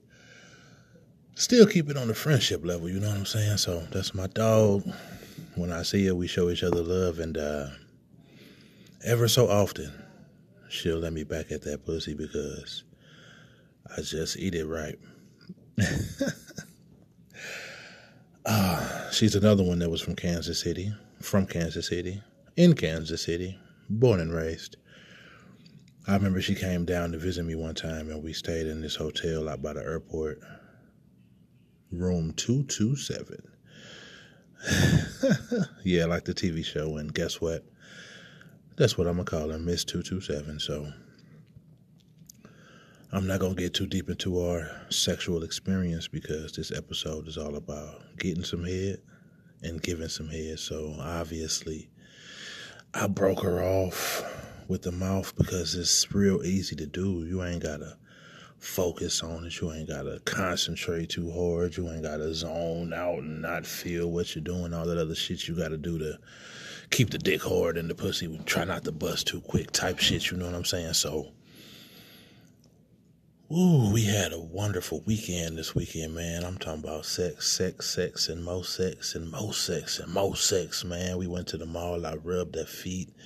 still 1.35 1.67
keep 1.67 1.87
it 1.91 1.97
on 1.97 2.07
the 2.07 2.15
friendship 2.15 2.65
level. 2.65 2.89
You 2.89 2.99
know 2.99 3.09
what 3.09 3.17
I'm 3.17 3.27
saying? 3.27 3.57
So 3.57 3.81
that's 3.91 4.15
my 4.15 4.25
dog. 4.25 4.91
When 5.53 5.71
I 5.71 5.83
see 5.83 6.03
her, 6.07 6.15
we 6.15 6.25
show 6.25 6.49
each 6.49 6.63
other 6.63 6.81
love, 6.81 7.19
and 7.19 7.37
uh, 7.37 7.67
ever 9.05 9.27
so 9.27 9.49
often, 9.51 9.91
she'll 10.67 10.97
let 10.97 11.13
me 11.13 11.23
back 11.23 11.51
at 11.51 11.61
that 11.61 11.85
pussy 11.85 12.15
because 12.15 12.85
I 13.95 14.01
just 14.01 14.35
eat 14.35 14.55
it 14.55 14.65
right. 14.65 14.97
uh, 18.47 18.97
she's 19.11 19.35
another 19.35 19.63
one 19.63 19.79
that 19.79 19.89
was 19.89 20.01
from 20.01 20.15
Kansas 20.15 20.59
City, 20.59 20.93
from 21.21 21.45
Kansas 21.45 21.87
City, 21.87 22.21
in 22.55 22.73
Kansas 22.73 23.23
City, 23.23 23.59
born 23.89 24.19
and 24.19 24.33
raised. 24.33 24.77
I 26.07 26.15
remember 26.15 26.41
she 26.41 26.55
came 26.55 26.85
down 26.85 27.11
to 27.11 27.17
visit 27.17 27.43
me 27.43 27.55
one 27.55 27.75
time 27.75 28.09
and 28.09 28.23
we 28.23 28.33
stayed 28.33 28.67
in 28.67 28.81
this 28.81 28.95
hotel 28.95 29.47
out 29.47 29.61
by 29.61 29.73
the 29.73 29.81
airport, 29.81 30.39
room 31.91 32.33
227. 32.33 33.47
yeah, 35.83 36.05
like 36.05 36.25
the 36.25 36.33
TV 36.33 36.65
show. 36.65 36.97
And 36.97 37.13
guess 37.13 37.39
what? 37.39 37.63
That's 38.77 38.97
what 38.97 39.07
I'm 39.07 39.15
going 39.15 39.25
to 39.25 39.31
call 39.31 39.49
her, 39.49 39.59
Miss 39.59 39.83
227. 39.85 40.59
So 40.59 40.91
I'm 43.13 43.27
not 43.27 43.41
going 43.41 43.55
to 43.55 43.61
get 43.61 43.73
too 43.73 43.87
deep 43.87 44.09
into 44.09 44.39
our 44.39 44.71
sexual 44.87 45.43
experience 45.43 46.07
because 46.07 46.53
this 46.53 46.71
episode 46.71 47.27
is 47.27 47.37
all 47.37 47.57
about 47.57 48.01
getting 48.17 48.45
some 48.45 48.63
head 48.63 49.01
and 49.61 49.81
giving 49.83 50.07
some 50.07 50.29
head. 50.29 50.59
So 50.59 50.95
obviously, 50.97 51.89
I 52.93 53.07
broke 53.07 53.43
her 53.43 53.61
off 53.61 54.23
with 54.69 54.83
the 54.83 54.93
mouth 54.93 55.35
because 55.35 55.75
it's 55.75 56.09
real 56.15 56.41
easy 56.43 56.73
to 56.77 56.85
do. 56.85 57.25
You 57.25 57.43
ain't 57.43 57.61
got 57.61 57.81
to 57.81 57.97
focus 58.59 59.21
on 59.21 59.45
it. 59.45 59.59
You 59.59 59.73
ain't 59.73 59.89
got 59.89 60.03
to 60.03 60.21
concentrate 60.23 61.09
too 61.09 61.31
hard. 61.31 61.75
You 61.75 61.91
ain't 61.91 62.03
got 62.03 62.17
to 62.17 62.33
zone 62.33 62.93
out 62.93 63.17
and 63.17 63.41
not 63.41 63.65
feel 63.65 64.09
what 64.09 64.33
you're 64.35 64.43
doing. 64.43 64.73
All 64.73 64.85
that 64.85 64.97
other 64.97 65.15
shit 65.15 65.49
you 65.49 65.57
got 65.57 65.71
to 65.71 65.77
do 65.77 65.99
to 65.99 66.17
keep 66.91 67.09
the 67.09 67.17
dick 67.17 67.43
hard 67.43 67.77
and 67.77 67.89
the 67.89 67.95
pussy. 67.95 68.39
Try 68.45 68.63
not 68.63 68.85
to 68.85 68.93
bust 68.93 69.27
too 69.27 69.41
quick 69.41 69.71
type 69.71 69.99
shit. 69.99 70.31
You 70.31 70.37
know 70.37 70.45
what 70.45 70.55
I'm 70.55 70.63
saying? 70.63 70.93
So 70.93 71.33
Ooh, 73.53 73.91
we 73.91 74.05
had 74.05 74.31
a 74.31 74.39
wonderful 74.39 75.03
weekend 75.05 75.57
this 75.57 75.75
weekend, 75.75 76.15
man. 76.15 76.45
I'm 76.45 76.57
talking 76.57 76.85
about 76.85 77.05
sex, 77.05 77.51
sex, 77.51 77.89
sex, 77.89 78.29
and 78.29 78.45
more 78.45 78.63
sex, 78.63 79.13
and 79.13 79.29
more 79.29 79.53
sex, 79.53 79.99
and 79.99 80.13
more 80.13 80.37
sex, 80.37 80.85
man. 80.85 81.17
We 81.17 81.27
went 81.27 81.47
to 81.47 81.57
the 81.57 81.65
mall. 81.65 82.05
I 82.05 82.15
rubbed 82.15 82.55
their 82.55 82.65
feet. 82.65 83.09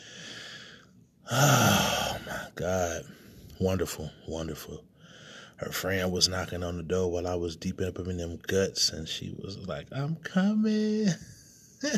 Oh, 1.31 2.17
my 2.27 2.47
God. 2.55 3.03
Wonderful, 3.59 4.11
wonderful. 4.27 4.83
Her 5.57 5.71
friend 5.71 6.11
was 6.11 6.27
knocking 6.27 6.63
on 6.63 6.77
the 6.77 6.83
door 6.83 7.11
while 7.11 7.27
I 7.27 7.35
was 7.35 7.55
deep 7.55 7.81
up 7.81 7.99
in 7.99 8.17
them 8.17 8.39
guts, 8.47 8.91
and 8.91 9.07
she 9.07 9.35
was 9.37 9.57
like, 9.67 9.87
I'm 9.91 10.15
coming. 10.17 11.07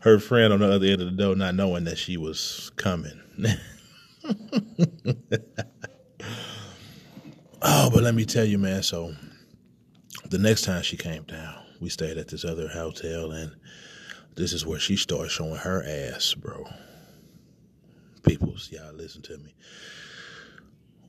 Her 0.00 0.18
friend 0.18 0.52
on 0.52 0.60
the 0.60 0.72
other 0.72 0.86
end 0.86 1.02
of 1.02 1.16
the 1.16 1.22
door, 1.22 1.34
not 1.34 1.54
knowing 1.54 1.84
that 1.84 1.98
she 1.98 2.16
was 2.16 2.70
coming. 2.76 3.20
Oh, 7.66 7.88
but 7.90 8.02
let 8.02 8.14
me 8.14 8.26
tell 8.26 8.44
you, 8.44 8.58
man. 8.58 8.82
So 8.82 9.14
the 10.28 10.36
next 10.36 10.62
time 10.62 10.82
she 10.82 10.98
came 10.98 11.22
down, 11.22 11.54
we 11.80 11.88
stayed 11.88 12.18
at 12.18 12.28
this 12.28 12.44
other 12.44 12.68
hotel, 12.68 13.32
and 13.32 13.56
this 14.36 14.52
is 14.52 14.66
where 14.66 14.78
she 14.78 14.96
started 14.96 15.30
showing 15.30 15.56
her 15.56 15.82
ass, 15.82 16.34
bro. 16.34 16.66
Peoples, 18.22 18.68
y'all 18.70 18.92
listen 18.92 19.22
to 19.22 19.38
me. 19.38 19.54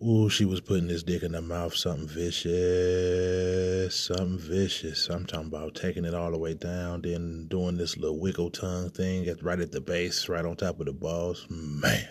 Ooh, 0.01 0.29
she 0.29 0.45
was 0.45 0.61
putting 0.61 0.87
this 0.87 1.03
dick 1.03 1.23
in 1.23 1.33
her 1.33 1.41
mouth, 1.41 1.75
something 1.75 2.07
vicious, 2.07 3.93
something 3.93 4.37
vicious. 4.37 5.09
I'm 5.09 5.25
talking 5.25 5.47
about 5.47 5.75
taking 5.75 6.05
it 6.05 6.13
all 6.13 6.31
the 6.31 6.37
way 6.37 6.53
down, 6.53 7.01
then 7.01 7.47
doing 7.49 7.75
this 7.75 7.97
little 7.97 8.19
wiggle 8.19 8.51
tongue 8.51 8.91
thing 8.91 9.27
at 9.27 9.43
right 9.43 9.59
at 9.59 9.73
the 9.73 9.81
base, 9.81 10.29
right 10.29 10.45
on 10.45 10.55
top 10.55 10.79
of 10.79 10.85
the 10.85 10.93
balls. 10.93 11.47
Man. 11.49 12.07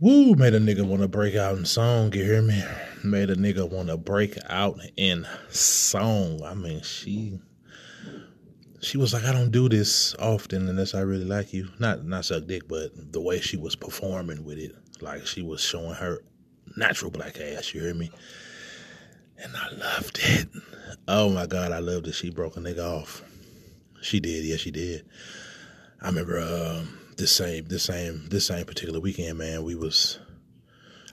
Woo, 0.00 0.34
made 0.34 0.54
a 0.54 0.58
nigga 0.58 0.82
want 0.82 1.02
to 1.02 1.08
break 1.08 1.36
out 1.36 1.58
in 1.58 1.66
song, 1.66 2.10
you 2.14 2.24
hear 2.24 2.40
me? 2.40 2.64
Made 3.04 3.28
a 3.28 3.36
nigga 3.36 3.68
want 3.68 3.88
to 3.88 3.98
break 3.98 4.38
out 4.48 4.80
in 4.96 5.26
song. 5.50 6.42
I 6.42 6.54
mean, 6.54 6.80
she 6.80 7.38
she 8.80 8.96
was 8.96 9.12
like, 9.12 9.24
I 9.24 9.32
don't 9.32 9.50
do 9.50 9.68
this 9.68 10.14
often 10.18 10.70
unless 10.70 10.94
I 10.94 11.00
really 11.00 11.26
like 11.26 11.52
you. 11.52 11.68
Not 11.78 12.06
not 12.06 12.24
suck 12.24 12.46
dick, 12.46 12.66
but 12.66 13.12
the 13.12 13.20
way 13.20 13.42
she 13.42 13.58
was 13.58 13.76
performing 13.76 14.42
with 14.42 14.56
it. 14.56 14.74
Like 15.02 15.26
she 15.26 15.42
was 15.42 15.60
showing 15.60 15.92
her 15.92 16.20
natural 16.78 17.10
black 17.10 17.38
ass, 17.38 17.74
you 17.74 17.82
hear 17.82 17.92
me? 17.92 18.10
And 19.36 19.52
I 19.54 19.68
loved 19.70 20.18
it. 20.22 20.48
Oh 21.08 21.28
my 21.28 21.44
God, 21.44 21.72
I 21.72 21.80
loved 21.80 22.08
it. 22.08 22.14
She 22.14 22.30
broke 22.30 22.56
a 22.56 22.60
nigga 22.60 23.02
off. 23.02 23.22
She 24.00 24.18
did, 24.18 24.46
yes, 24.46 24.60
she 24.60 24.70
did. 24.70 25.04
I 26.00 26.06
remember 26.06 26.40
um 26.40 26.99
this 27.20 27.36
same 27.36 27.66
this 27.66 27.84
same 27.84 28.26
this 28.28 28.46
same 28.46 28.64
particular 28.64 28.98
weekend, 28.98 29.38
man, 29.38 29.62
we 29.62 29.74
was 29.74 30.18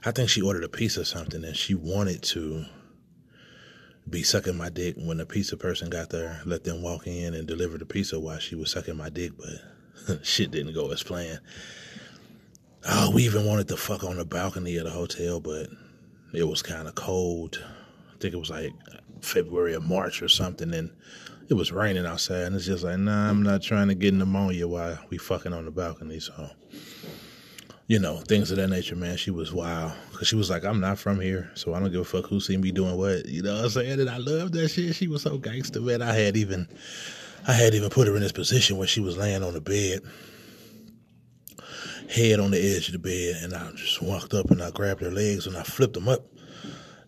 I 0.04 0.10
think 0.10 0.30
she 0.30 0.40
ordered 0.42 0.64
a 0.64 0.68
pizza 0.68 1.02
or 1.02 1.04
something 1.04 1.44
and 1.44 1.56
she 1.56 1.74
wanted 1.74 2.22
to 2.24 2.64
be 4.08 4.22
sucking 4.22 4.56
my 4.56 4.70
dick 4.70 4.94
when 4.96 5.18
the 5.18 5.26
pizza 5.26 5.56
person 5.56 5.90
got 5.90 6.08
there, 6.08 6.40
let 6.46 6.64
them 6.64 6.82
walk 6.82 7.06
in 7.06 7.34
and 7.34 7.46
deliver 7.46 7.76
the 7.76 7.84
pizza 7.84 8.18
while 8.18 8.38
she 8.38 8.54
was 8.54 8.70
sucking 8.70 8.96
my 8.96 9.10
dick, 9.10 9.32
but 9.36 10.24
shit 10.26 10.50
didn't 10.50 10.72
go 10.72 10.90
as 10.90 11.02
planned. 11.02 11.40
Oh, 12.88 13.10
we 13.10 13.24
even 13.24 13.44
wanted 13.44 13.68
to 13.68 13.76
fuck 13.76 14.02
on 14.02 14.16
the 14.16 14.24
balcony 14.24 14.76
of 14.76 14.84
the 14.84 14.90
hotel, 14.90 15.40
but 15.40 15.68
it 16.32 16.44
was 16.44 16.62
kind 16.62 16.88
of 16.88 16.94
cold. 16.94 17.62
I 18.14 18.18
think 18.18 18.32
it 18.32 18.38
was 18.38 18.50
like 18.50 18.72
February 19.20 19.74
or 19.74 19.80
March 19.80 20.22
or 20.22 20.28
something, 20.28 20.72
and 20.72 20.90
it 21.48 21.54
was 21.54 21.72
raining 21.72 22.04
outside, 22.04 22.42
and 22.42 22.56
it's 22.56 22.66
just 22.66 22.84
like, 22.84 22.98
nah, 22.98 23.30
I'm 23.30 23.42
not 23.42 23.62
trying 23.62 23.88
to 23.88 23.94
get 23.94 24.12
pneumonia 24.12 24.68
while 24.68 24.98
we 25.08 25.16
fucking 25.16 25.52
on 25.52 25.64
the 25.64 25.70
balcony. 25.70 26.20
So, 26.20 26.50
you 27.86 27.98
know, 27.98 28.18
things 28.18 28.50
of 28.50 28.58
that 28.58 28.68
nature, 28.68 28.96
man. 28.96 29.16
She 29.16 29.30
was 29.30 29.52
wild 29.52 29.92
because 30.10 30.28
she 30.28 30.36
was 30.36 30.50
like, 30.50 30.64
I'm 30.64 30.80
not 30.80 30.98
from 30.98 31.20
here, 31.20 31.50
so 31.54 31.72
I 31.72 31.80
don't 31.80 31.90
give 31.90 32.02
a 32.02 32.04
fuck 32.04 32.26
who 32.26 32.38
see 32.38 32.58
me 32.58 32.70
doing 32.70 32.98
what. 32.98 33.26
You 33.26 33.42
know 33.42 33.54
what 33.54 33.64
I'm 33.64 33.70
saying? 33.70 34.00
And 34.00 34.10
I 34.10 34.18
love 34.18 34.52
that 34.52 34.68
shit. 34.68 34.94
She 34.94 35.08
was 35.08 35.22
so 35.22 35.38
gangster, 35.38 35.80
man. 35.80 36.02
I 36.02 36.12
had 36.12 36.36
even, 36.36 36.68
I 37.46 37.52
had 37.52 37.74
even 37.74 37.88
put 37.88 38.08
her 38.08 38.14
in 38.14 38.22
this 38.22 38.32
position 38.32 38.76
where 38.76 38.86
she 38.86 39.00
was 39.00 39.16
laying 39.16 39.42
on 39.42 39.54
the 39.54 39.60
bed, 39.62 40.00
head 42.10 42.40
on 42.40 42.50
the 42.50 42.76
edge 42.76 42.88
of 42.88 42.92
the 42.92 42.98
bed, 42.98 43.36
and 43.42 43.54
I 43.54 43.70
just 43.72 44.02
walked 44.02 44.34
up 44.34 44.50
and 44.50 44.62
I 44.62 44.70
grabbed 44.70 45.00
her 45.00 45.10
legs 45.10 45.46
and 45.46 45.56
I 45.56 45.62
flipped 45.62 45.94
them 45.94 46.08
up. 46.08 46.26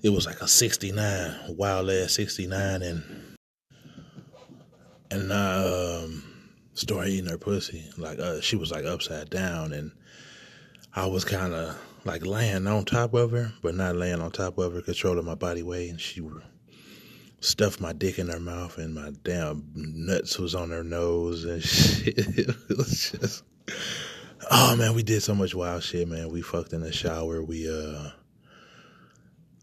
It 0.03 0.09
was 0.09 0.25
like 0.25 0.41
a 0.41 0.49
69, 0.49 1.57
wild 1.59 1.91
ass 1.91 2.15
69, 2.15 2.81
and 2.81 3.30
and 5.11 5.33
I 5.33 6.03
um, 6.03 6.23
started 6.75 7.11
eating 7.11 7.31
her 7.31 7.39
pussy. 7.39 7.91
Like 7.97 8.19
uh, 8.19 8.41
she 8.41 8.57
was 8.57 8.71
like 8.71 8.85
upside 8.85 9.31
down, 9.31 9.73
and 9.73 9.93
I 10.95 11.07
was 11.07 11.25
kind 11.25 11.55
of 11.55 11.77
like 12.05 12.25
laying 12.25 12.67
on 12.67 12.85
top 12.85 13.15
of 13.15 13.31
her, 13.33 13.53
but 13.63 13.75
not 13.75 13.97
laying 13.97 14.21
on 14.21 14.31
top 14.31 14.59
of 14.59 14.73
her, 14.73 14.83
controlling 14.83 15.25
my 15.25 15.35
body 15.35 15.63
weight. 15.63 15.91
And 15.91 16.01
she 16.01 16.23
stuffed 17.41 17.81
my 17.81 17.93
dick 17.93 18.19
in 18.19 18.29
her 18.29 18.41
mouth 18.41 18.77
and 18.79 18.95
my 18.95 19.11
damn 19.25 19.65
nuts 19.75 20.39
was 20.39 20.55
on 20.55 20.71
her 20.71 20.85
nose 20.85 21.45
and 21.45 21.63
shit. 21.65 22.19
It 22.19 22.77
was 22.77 23.13
just 23.19 23.43
Oh 24.51 24.77
man, 24.77 24.95
we 24.95 25.03
did 25.03 25.23
so 25.23 25.35
much 25.35 25.55
wild 25.55 25.83
shit, 25.83 26.09
man. 26.09 26.31
We 26.31 26.43
fucked 26.43 26.73
in 26.73 26.81
the 26.81 26.93
shower. 26.93 27.43
We 27.43 27.69
uh 27.69 28.11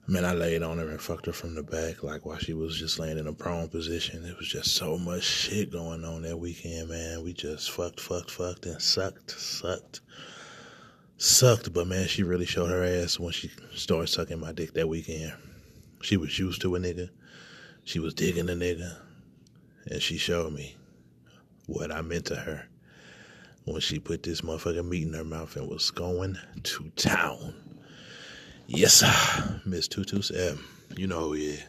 Man, 0.10 0.24
I 0.24 0.32
laid 0.32 0.64
on 0.64 0.78
her 0.78 0.88
and 0.88 1.02
fucked 1.02 1.26
her 1.26 1.34
from 1.34 1.54
the 1.54 1.64
back, 1.64 2.02
like 2.02 2.26
while 2.26 2.38
she 2.38 2.54
was 2.54 2.80
just 2.80 2.98
laying 2.98 3.18
in 3.18 3.28
a 3.28 3.34
prone 3.34 3.68
position. 3.68 4.24
It 4.24 4.38
was 4.38 4.48
just 4.48 4.74
so 4.74 4.98
much 4.98 5.24
shit 5.24 5.70
going 5.70 6.06
on 6.06 6.22
that 6.22 6.40
weekend, 6.40 6.88
man. 6.88 7.26
We 7.26 7.34
just 7.34 7.72
fucked, 7.72 8.00
fucked, 8.00 8.32
fucked, 8.32 8.66
and 8.68 8.82
sucked, 8.82 9.32
sucked, 9.32 10.00
sucked. 11.18 11.74
But 11.74 11.88
man, 11.88 12.08
she 12.08 12.24
really 12.24 12.46
showed 12.46 12.70
her 12.70 12.86
ass 12.86 13.20
when 13.20 13.34
she 13.34 13.52
started 13.76 14.08
sucking 14.08 14.40
my 14.40 14.54
dick 14.54 14.72
that 14.76 14.88
weekend. 14.88 15.34
She 16.02 16.16
was 16.16 16.40
used 16.40 16.62
to 16.62 16.78
a 16.78 16.80
nigga. 16.80 17.10
She 17.84 18.00
was 18.00 18.14
digging 18.14 18.48
a 18.48 18.54
nigga. 18.54 18.96
And 19.92 20.02
she 20.02 20.18
showed 20.18 20.54
me 20.54 20.78
what 21.66 21.92
I 21.92 22.02
meant 22.02 22.28
to 22.28 22.38
her 22.38 22.70
when 23.66 23.82
she 23.82 24.00
put 24.00 24.24
this 24.24 24.40
motherfucking 24.40 24.88
meat 24.88 25.06
in 25.06 25.14
her 25.16 25.26
mouth 25.26 25.58
and 25.58 25.68
was 25.68 25.92
going 25.92 26.38
to 26.64 26.90
town. 26.96 27.67
Yes, 28.70 28.96
sir. 28.96 29.62
Miss 29.66 29.88
227. 29.88 30.60
You 30.98 31.08
know 31.08 31.30
who 31.30 31.36
you 31.36 31.54
thing, 31.54 31.68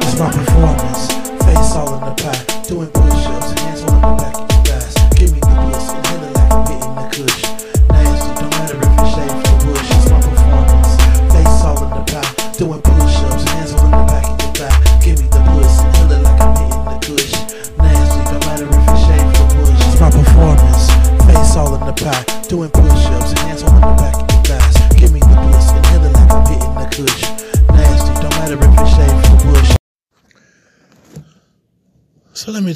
it's 0.00 0.16
my 0.18 0.30
performance, 0.32 1.06
face 1.44 1.76
all 1.76 1.92
in 1.94 2.00
the 2.00 2.14
pack, 2.16 2.66
doing 2.66 2.88
push-ups, 2.88 3.52
hands 3.60 3.82
on 3.84 4.00
the 4.00 4.08
back 4.16 4.34
of 4.36 4.48
your 4.48 4.62
thighs. 4.64 4.94
Give 5.18 5.30
me 5.34 5.40
the 5.40 5.52
pussy, 5.68 5.96
hit 6.08 6.22
it 6.24 6.32
like 6.32 6.50
I'm 6.50 6.64
hitting 6.66 6.94
the 6.96 7.04
kush. 7.12 7.44
Nasty, 7.90 8.30
don't 8.40 8.52
matter 8.56 8.78
if 8.80 8.88
shade 9.12 9.36
for 9.36 9.52
the 9.52 9.56
bush. 9.68 9.90
It's 9.92 10.08
my 10.08 10.16
performance, 10.20 10.92
face 11.34 11.60
all 11.62 11.76
in 11.84 11.90
the 11.90 12.02
pack, 12.10 12.56
doing 12.56 12.80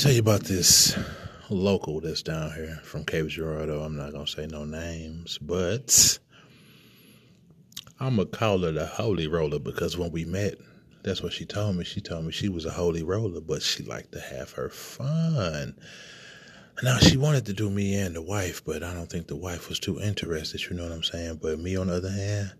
tell 0.05 0.13
you 0.13 0.21
about 0.21 0.43
this 0.43 0.99
local 1.49 1.99
that's 1.99 2.21
down 2.21 2.53
here 2.53 2.79
from 2.83 3.07
Cape 3.07 3.27
Girardeau. 3.29 3.81
I'm 3.81 3.97
not 3.97 4.13
gonna 4.13 4.27
say 4.27 4.47
no 4.47 4.67
names, 4.67 5.39
but 5.39 6.19
I'm 7.99 8.17
gonna 8.17 8.27
call 8.27 8.59
her 8.59 8.71
the 8.71 8.85
Holy 8.85 9.29
Roller 9.29 9.59
because 9.59 9.97
when 9.97 10.13
we 10.13 10.27
met, 10.27 10.57
that's 11.03 11.23
what 11.23 11.33
she 11.33 11.47
told 11.47 11.77
me. 11.77 11.85
She 11.85 12.03
told 12.03 12.27
me 12.27 12.33
she 12.33 12.51
was 12.51 12.67
a 12.67 12.71
holy 12.71 13.03
roller, 13.03 13.41
but 13.41 13.63
she 13.63 13.83
liked 13.83 14.13
to 14.13 14.21
have 14.21 14.51
her 14.53 14.69
fun. 14.69 15.75
Now 16.83 16.99
she 16.99 17.17
wanted 17.17 17.47
to 17.47 17.55
do 17.55 17.71
me 17.71 17.95
and 17.95 18.15
the 18.15 18.21
wife, 18.21 18.63
but 18.63 18.83
I 18.83 18.93
don't 18.93 19.09
think 19.09 19.27
the 19.27 19.37
wife 19.37 19.71
was 19.71 19.81
too 19.81 20.03
interested. 20.03 20.61
You 20.69 20.77
know 20.77 20.83
what 20.83 20.93
I'm 20.93 21.03
saying? 21.03 21.39
But 21.41 21.61
me, 21.61 21.77
on 21.77 21.87
the 21.87 21.95
other 21.95 22.13
hand, 22.13 22.53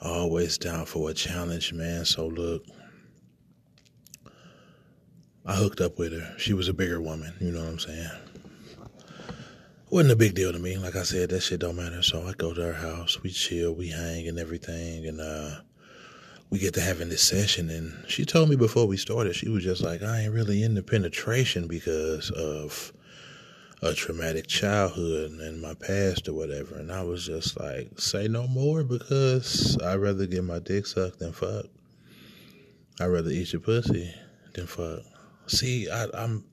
always 0.00 0.56
down 0.56 0.86
for 0.86 1.10
a 1.10 1.12
challenge, 1.12 1.74
man. 1.74 2.06
So 2.06 2.28
look, 2.28 2.64
I 5.46 5.54
hooked 5.54 5.80
up 5.80 5.98
with 5.98 6.12
her. 6.12 6.34
She 6.38 6.54
was 6.54 6.68
a 6.68 6.74
bigger 6.74 7.00
woman, 7.00 7.32
you 7.40 7.52
know 7.52 7.60
what 7.60 7.68
I'm 7.68 7.78
saying? 7.78 8.10
Wasn't 9.90 10.12
a 10.12 10.16
big 10.16 10.34
deal 10.34 10.52
to 10.52 10.58
me. 10.58 10.76
Like 10.76 10.96
I 10.96 11.04
said, 11.04 11.30
that 11.30 11.40
shit 11.40 11.60
don't 11.60 11.76
matter. 11.76 12.02
So 12.02 12.26
I 12.26 12.32
go 12.32 12.52
to 12.52 12.60
her 12.60 12.72
house, 12.72 13.22
we 13.22 13.30
chill, 13.30 13.72
we 13.72 13.88
hang 13.88 14.26
and 14.26 14.38
everything, 14.38 15.06
and 15.06 15.20
uh 15.20 15.60
we 16.50 16.58
get 16.58 16.74
to 16.74 16.80
having 16.80 17.08
this 17.08 17.22
session 17.22 17.70
and 17.70 18.08
she 18.08 18.24
told 18.24 18.48
me 18.48 18.54
before 18.56 18.86
we 18.86 18.96
started, 18.96 19.34
she 19.34 19.48
was 19.48 19.64
just 19.64 19.82
like, 19.82 20.02
I 20.02 20.22
ain't 20.22 20.32
really 20.32 20.62
into 20.62 20.82
penetration 20.82 21.66
because 21.66 22.30
of 22.30 22.92
a 23.82 23.92
traumatic 23.92 24.46
childhood 24.46 25.32
and 25.32 25.60
my 25.60 25.74
past 25.74 26.28
or 26.28 26.34
whatever. 26.34 26.76
And 26.76 26.90
I 26.92 27.02
was 27.02 27.26
just 27.26 27.58
like, 27.58 27.98
say 27.98 28.28
no 28.28 28.46
more 28.46 28.84
because 28.84 29.76
I'd 29.82 29.96
rather 29.96 30.26
get 30.26 30.44
my 30.44 30.60
dick 30.60 30.86
sucked 30.86 31.18
than 31.18 31.32
fuck. 31.32 31.66
I'd 33.00 33.06
rather 33.06 33.30
eat 33.30 33.52
your 33.52 33.60
pussy 33.60 34.14
than 34.54 34.66
fuck. 34.66 35.02
See, 35.46 35.88
I, 35.88 36.06
I'm 36.14 36.44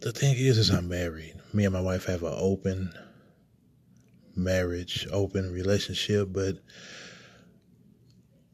the 0.00 0.12
thing 0.12 0.36
is, 0.36 0.58
is 0.58 0.70
I'm 0.70 0.88
married. 0.88 1.34
Me 1.54 1.64
and 1.64 1.72
my 1.72 1.80
wife 1.80 2.04
have 2.06 2.22
an 2.22 2.34
open 2.36 2.92
marriage, 4.36 5.06
open 5.10 5.50
relationship, 5.50 6.28
but 6.30 6.58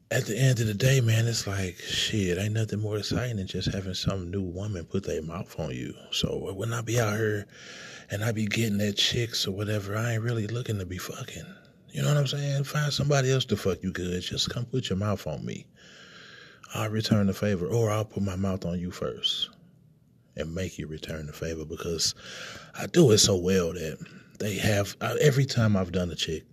at 0.09 0.25
the 0.25 0.37
end 0.37 0.61
of 0.61 0.67
the 0.67 0.73
day, 0.73 1.01
man, 1.01 1.27
it's 1.27 1.47
like 1.47 1.77
shit. 1.77 2.37
Ain't 2.37 2.53
nothing 2.53 2.79
more 2.79 2.97
exciting 2.97 3.35
than 3.37 3.47
just 3.47 3.73
having 3.73 3.93
some 3.93 4.31
new 4.31 4.41
woman 4.41 4.85
put 4.85 5.03
their 5.03 5.21
mouth 5.21 5.59
on 5.59 5.71
you. 5.71 5.93
So 6.11 6.53
when 6.53 6.73
I 6.73 6.81
be 6.81 6.99
out 6.99 7.17
here 7.17 7.47
and 8.09 8.23
I 8.23 8.31
be 8.31 8.45
getting 8.45 8.79
at 8.79 8.95
chicks 8.95 9.45
or 9.45 9.51
whatever, 9.51 9.97
I 9.97 10.13
ain't 10.13 10.23
really 10.23 10.47
looking 10.47 10.79
to 10.79 10.85
be 10.85 10.97
fucking. 10.97 11.45
You 11.91 12.01
know 12.01 12.09
what 12.09 12.17
I'm 12.17 12.27
saying? 12.27 12.63
Find 12.63 12.93
somebody 12.93 13.29
else 13.29 13.43
to 13.45 13.57
fuck 13.57 13.83
you 13.83 13.91
good. 13.91 14.21
Just 14.21 14.49
come 14.49 14.63
put 14.63 14.89
your 14.89 14.97
mouth 14.97 15.27
on 15.27 15.45
me. 15.45 15.65
I'll 16.73 16.89
return 16.89 17.27
the 17.27 17.33
favor, 17.33 17.67
or 17.67 17.91
I'll 17.91 18.05
put 18.05 18.23
my 18.23 18.37
mouth 18.37 18.63
on 18.65 18.79
you 18.79 18.91
first 18.91 19.49
and 20.41 20.53
make 20.53 20.77
you 20.77 20.87
return 20.87 21.27
the 21.27 21.33
favor 21.33 21.65
because 21.65 22.13
I 22.77 22.87
do 22.87 23.11
it 23.11 23.19
so 23.19 23.37
well 23.37 23.73
that 23.73 23.97
they 24.39 24.55
have 24.55 24.95
every 25.21 25.45
time 25.45 25.77
I've 25.77 25.91
done 25.91 26.11
a 26.11 26.15
chick, 26.15 26.43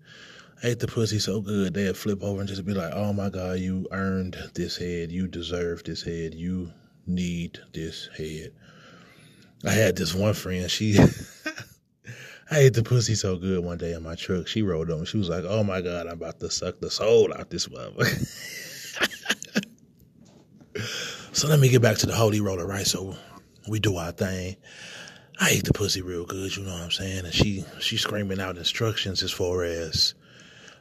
I 0.62 0.68
ate 0.68 0.80
the 0.80 0.86
pussy 0.86 1.18
so 1.18 1.40
good 1.40 1.74
they'd 1.74 1.96
flip 1.96 2.22
over 2.22 2.40
and 2.40 2.48
just 2.48 2.64
be 2.64 2.74
like, 2.74 2.92
"Oh 2.92 3.12
my 3.12 3.30
god, 3.30 3.60
you 3.60 3.86
earned 3.92 4.36
this 4.54 4.76
head. 4.76 5.10
You 5.10 5.26
deserve 5.28 5.84
this 5.84 6.02
head. 6.02 6.34
You 6.34 6.72
need 7.06 7.58
this 7.72 8.08
head." 8.16 8.52
I 9.64 9.70
had 9.70 9.96
this 9.96 10.14
one 10.14 10.34
friend. 10.34 10.70
She, 10.70 10.98
I 12.50 12.58
ate 12.58 12.74
the 12.74 12.82
pussy 12.82 13.14
so 13.14 13.36
good 13.36 13.64
one 13.64 13.78
day 13.78 13.92
in 13.92 14.02
my 14.02 14.14
truck. 14.14 14.46
She 14.46 14.62
rolled 14.62 14.90
on. 14.90 15.04
She 15.04 15.18
was 15.18 15.28
like, 15.28 15.44
"Oh 15.44 15.64
my 15.64 15.80
god, 15.80 16.06
I'm 16.06 16.14
about 16.14 16.40
to 16.40 16.50
suck 16.50 16.80
the 16.80 16.90
soul 16.90 17.32
out 17.34 17.50
this 17.50 17.68
motherfucker." 17.68 18.26
so 21.32 21.48
let 21.48 21.60
me 21.60 21.68
get 21.68 21.82
back 21.82 21.98
to 21.98 22.06
the 22.06 22.14
holy 22.14 22.40
roller, 22.40 22.66
right? 22.66 22.86
So 22.86 23.16
we 23.68 23.80
do 23.80 23.96
our 23.96 24.12
thing. 24.12 24.56
I 25.40 25.50
ate 25.50 25.64
the 25.64 25.72
pussy 25.72 26.02
real 26.02 26.24
good, 26.24 26.56
you 26.56 26.64
know 26.64 26.72
what 26.72 26.82
I'm 26.82 26.90
saying? 26.90 27.24
And 27.24 27.32
she 27.32 27.64
she 27.80 27.96
screaming 27.96 28.40
out 28.40 28.56
instructions 28.56 29.22
as 29.22 29.30
far 29.30 29.62
as 29.62 30.14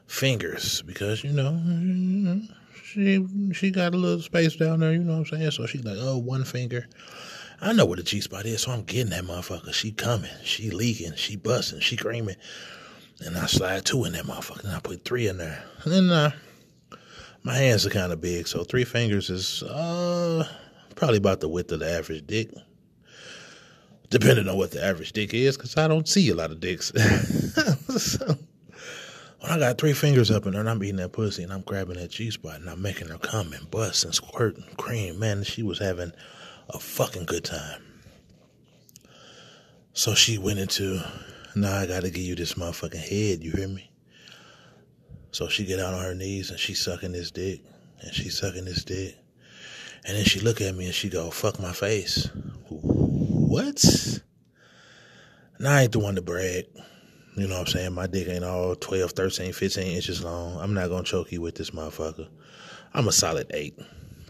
fingers 0.07 0.81
because 0.83 1.23
you 1.23 1.31
know 1.31 2.41
she 2.83 3.25
she 3.53 3.69
got 3.69 3.93
a 3.93 3.97
little 3.97 4.21
space 4.21 4.55
down 4.55 4.79
there, 4.79 4.93
you 4.93 4.99
know 4.99 5.19
what 5.19 5.31
I'm 5.31 5.37
saying? 5.37 5.51
So 5.51 5.67
she's 5.67 5.83
like, 5.83 5.97
oh, 5.99 6.17
one 6.17 6.43
finger. 6.43 6.87
I 7.61 7.73
know 7.73 7.85
where 7.85 7.97
the 7.97 8.03
G 8.03 8.21
spot 8.21 8.45
is, 8.45 8.61
so 8.61 8.71
I'm 8.71 8.83
getting 8.83 9.09
that 9.11 9.23
motherfucker. 9.23 9.73
She 9.73 9.91
coming, 9.91 10.31
she 10.43 10.69
leaking, 10.69 11.15
she 11.15 11.35
busting, 11.35 11.79
she 11.79 11.97
screaming, 11.97 12.35
and 13.19 13.35
I 13.37 13.47
slide 13.47 13.85
two 13.85 14.05
in 14.05 14.13
that 14.13 14.25
motherfucker, 14.25 14.63
and 14.63 14.73
I 14.73 14.79
put 14.79 15.03
three 15.03 15.27
in 15.27 15.37
there, 15.37 15.63
and 15.83 15.91
then 15.91 16.09
uh, 16.09 16.31
my 17.43 17.55
hands 17.55 17.85
are 17.85 17.91
kind 17.91 18.11
of 18.11 18.21
big, 18.21 18.47
so 18.47 18.63
three 18.63 18.83
fingers 18.85 19.29
is 19.29 19.63
uh 19.63 20.47
probably 20.95 21.17
about 21.17 21.39
the 21.41 21.49
width 21.49 21.71
of 21.71 21.79
the 21.79 21.89
average 21.89 22.25
dick 22.25 22.49
depending 24.09 24.47
on 24.47 24.57
what 24.57 24.71
the 24.71 24.83
average 24.83 25.11
dick 25.13 25.33
is, 25.33 25.57
because 25.57 25.77
I 25.77 25.87
don't 25.87 26.07
see 26.07 26.29
a 26.29 26.35
lot 26.35 26.51
of 26.51 26.59
dicks. 26.59 26.87
so, 27.97 28.37
when 29.39 29.51
I 29.51 29.59
got 29.59 29.77
three 29.77 29.93
fingers 29.93 30.31
up 30.31 30.45
in 30.45 30.53
her 30.53 30.59
and 30.59 30.69
I'm 30.69 30.83
eating 30.83 30.97
that 30.97 31.13
pussy 31.13 31.43
and 31.43 31.53
I'm 31.53 31.61
grabbing 31.61 31.97
that 31.97 32.11
G 32.11 32.31
spot 32.31 32.55
and 32.59 32.69
I'm 32.69 32.81
making 32.81 33.07
her 33.09 33.17
come 33.17 33.53
and 33.53 33.69
bust 33.69 34.03
and 34.03 34.13
squirt 34.13 34.57
and 34.57 34.77
cream, 34.77 35.19
man, 35.19 35.43
she 35.43 35.63
was 35.63 35.79
having 35.79 36.11
a 36.69 36.79
fucking 36.79 37.25
good 37.25 37.45
time. 37.45 37.81
So 39.93 40.13
she 40.13 40.37
went 40.37 40.59
into, 40.59 41.01
now 41.55 41.77
I 41.77 41.87
gotta 41.87 42.09
give 42.09 42.23
you 42.23 42.35
this 42.35 42.53
motherfucking 42.53 42.95
head, 42.95 43.43
you 43.43 43.51
hear 43.51 43.67
me? 43.67 43.89
So 45.31 45.47
she 45.47 45.65
get 45.65 45.79
out 45.79 45.93
on 45.93 46.03
her 46.03 46.15
knees 46.15 46.49
and 46.49 46.59
she 46.59 46.73
sucking 46.73 47.11
this 47.11 47.31
dick 47.31 47.61
and 48.01 48.13
she 48.13 48.29
sucking 48.29 48.65
this 48.65 48.83
dick. 48.83 49.17
And 50.05 50.15
then 50.15 50.23
she 50.23 50.39
look 50.39 50.61
at 50.61 50.73
me 50.75 50.85
and 50.85 50.93
she 50.93 51.09
go, 51.09 51.29
fuck 51.29 51.59
my 51.59 51.73
face. 51.73 52.29
What? 53.57 54.19
Now 55.57 55.77
I 55.77 55.81
ain't 55.81 55.91
the 55.91 55.97
one 55.97 56.13
to 56.13 56.21
brag. 56.21 56.65
You 57.35 57.47
know 57.47 57.55
what 57.55 57.61
I'm 57.61 57.65
saying? 57.65 57.93
My 57.95 58.05
dick 58.05 58.27
ain't 58.27 58.43
all 58.43 58.75
12, 58.75 59.13
13, 59.13 59.51
15 59.51 59.95
inches 59.95 60.23
long. 60.23 60.59
I'm 60.59 60.75
not 60.75 60.89
gonna 60.89 61.01
choke 61.01 61.31
you 61.31 61.41
with 61.41 61.55
this 61.55 61.71
motherfucker. 61.71 62.27
I'm 62.93 63.07
a 63.07 63.11
solid 63.11 63.49
eight. 63.55 63.75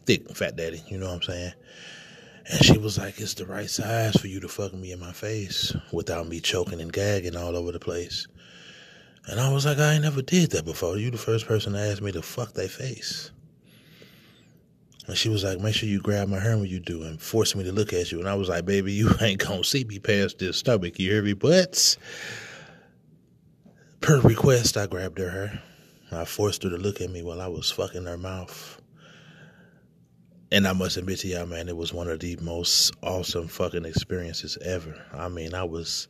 Thick 0.06 0.34
fat 0.34 0.56
daddy, 0.56 0.82
you 0.88 0.98
know 0.98 1.08
what 1.08 1.16
I'm 1.16 1.22
saying? 1.24 1.52
And 2.46 2.64
she 2.64 2.78
was 2.78 2.98
like, 2.98 3.20
it's 3.20 3.34
the 3.34 3.46
right 3.46 3.70
size 3.70 4.16
for 4.16 4.28
you 4.28 4.40
to 4.40 4.48
fuck 4.48 4.74
me 4.74 4.94
in 4.94 5.00
my 5.02 5.12
face 5.12 5.76
without 5.92 6.30
me 6.30 6.40
choking 6.40 6.80
and 6.80 6.94
gagging 6.94 7.36
all 7.36 7.58
over 7.58 7.74
the 7.74 7.80
place. 7.80 8.28
And 9.26 9.42
I 9.42 9.52
was 9.52 9.66
like, 9.66 9.78
I 9.78 9.96
ain't 9.96 10.04
never 10.04 10.22
did 10.22 10.52
that 10.52 10.64
before. 10.64 10.98
You 10.98 11.12
the 11.12 11.18
first 11.18 11.48
person 11.48 11.74
to 11.74 11.80
ask 11.80 12.02
me 12.02 12.14
to 12.14 12.22
fuck 12.22 12.54
their 12.54 12.70
face. 12.70 13.32
And 15.08 15.18
she 15.18 15.30
was 15.30 15.46
like, 15.46 15.60
make 15.62 15.74
sure 15.74 15.88
you 15.88 16.02
grab 16.02 16.28
my 16.28 16.40
hair 16.40 16.58
when 16.58 16.66
you 16.68 16.82
do 16.82 17.04
and 17.04 17.20
force 17.20 17.56
me 17.56 17.64
to 17.64 17.72
look 17.72 17.94
at 17.94 18.12
you. 18.12 18.20
And 18.20 18.28
I 18.28 18.36
was 18.36 18.50
like, 18.50 18.66
baby, 18.66 18.92
you 18.92 19.10
ain't 19.22 19.40
gonna 19.40 19.64
see 19.64 19.86
me 19.86 20.00
past 20.00 20.40
this 20.40 20.58
stomach, 20.58 21.00
you 21.00 21.12
hear 21.12 21.24
me? 21.24 21.34
But 21.34 21.98
per 24.02 24.20
request, 24.20 24.76
I 24.76 24.86
grabbed 24.86 25.18
her 25.18 25.30
hair. 25.30 25.62
I 26.12 26.26
forced 26.26 26.64
her 26.64 26.70
to 26.70 26.78
look 26.78 27.02
at 27.02 27.10
me 27.10 27.24
while 27.24 27.42
I 27.42 27.48
was 27.48 27.72
fucking 27.72 28.06
her 28.06 28.18
mouth. 28.18 28.82
And 30.52 30.68
I 30.68 30.74
must 30.74 30.96
admit 30.96 31.20
to 31.20 31.28
y'all, 31.28 31.46
man, 31.46 31.68
it 31.68 31.76
was 31.76 31.94
one 31.94 32.10
of 32.10 32.20
the 32.20 32.38
most 32.38 32.94
awesome 33.02 33.48
fucking 33.48 33.84
experiences 33.84 34.58
ever. 34.62 34.96
I 35.14 35.28
mean, 35.28 35.54
I 35.54 35.64
was 35.64 36.08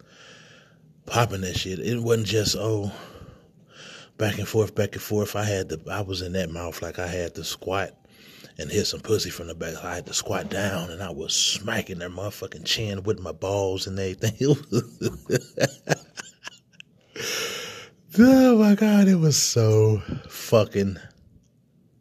popping 1.07 1.41
that 1.41 1.57
shit. 1.57 1.79
It 1.79 1.99
wasn't 1.99 2.27
just, 2.27 2.55
oh, 2.57 2.91
back 4.17 4.37
and 4.37 4.47
forth, 4.47 4.75
back 4.75 4.93
and 4.93 5.01
forth. 5.01 5.35
I 5.35 5.43
had 5.43 5.69
the, 5.69 5.81
I 5.89 6.01
was 6.01 6.21
in 6.21 6.33
that 6.33 6.51
mouth 6.51 6.83
like 6.83 6.99
I 6.99 7.07
had 7.07 7.33
to 7.35 7.43
squat 7.43 7.95
and 8.59 8.71
hit 8.71 8.85
some 8.85 9.01
pussy 9.01 9.29
from 9.29 9.47
the 9.47 9.55
back. 9.55 9.83
I 9.83 9.95
had 9.95 10.05
to 10.07 10.13
squat 10.13 10.49
down 10.49 10.89
and 10.89 11.01
I 11.01 11.11
was 11.11 11.35
smacking 11.35 11.99
their 11.99 12.09
motherfucking 12.09 12.65
chin 12.65 13.03
with 13.03 13.19
my 13.19 13.31
balls 13.31 13.87
and 13.87 13.99
everything. 13.99 14.33
oh 18.19 18.57
my 18.57 18.75
God, 18.75 19.07
it 19.07 19.19
was 19.19 19.37
so 19.37 20.01
fucking 20.27 20.97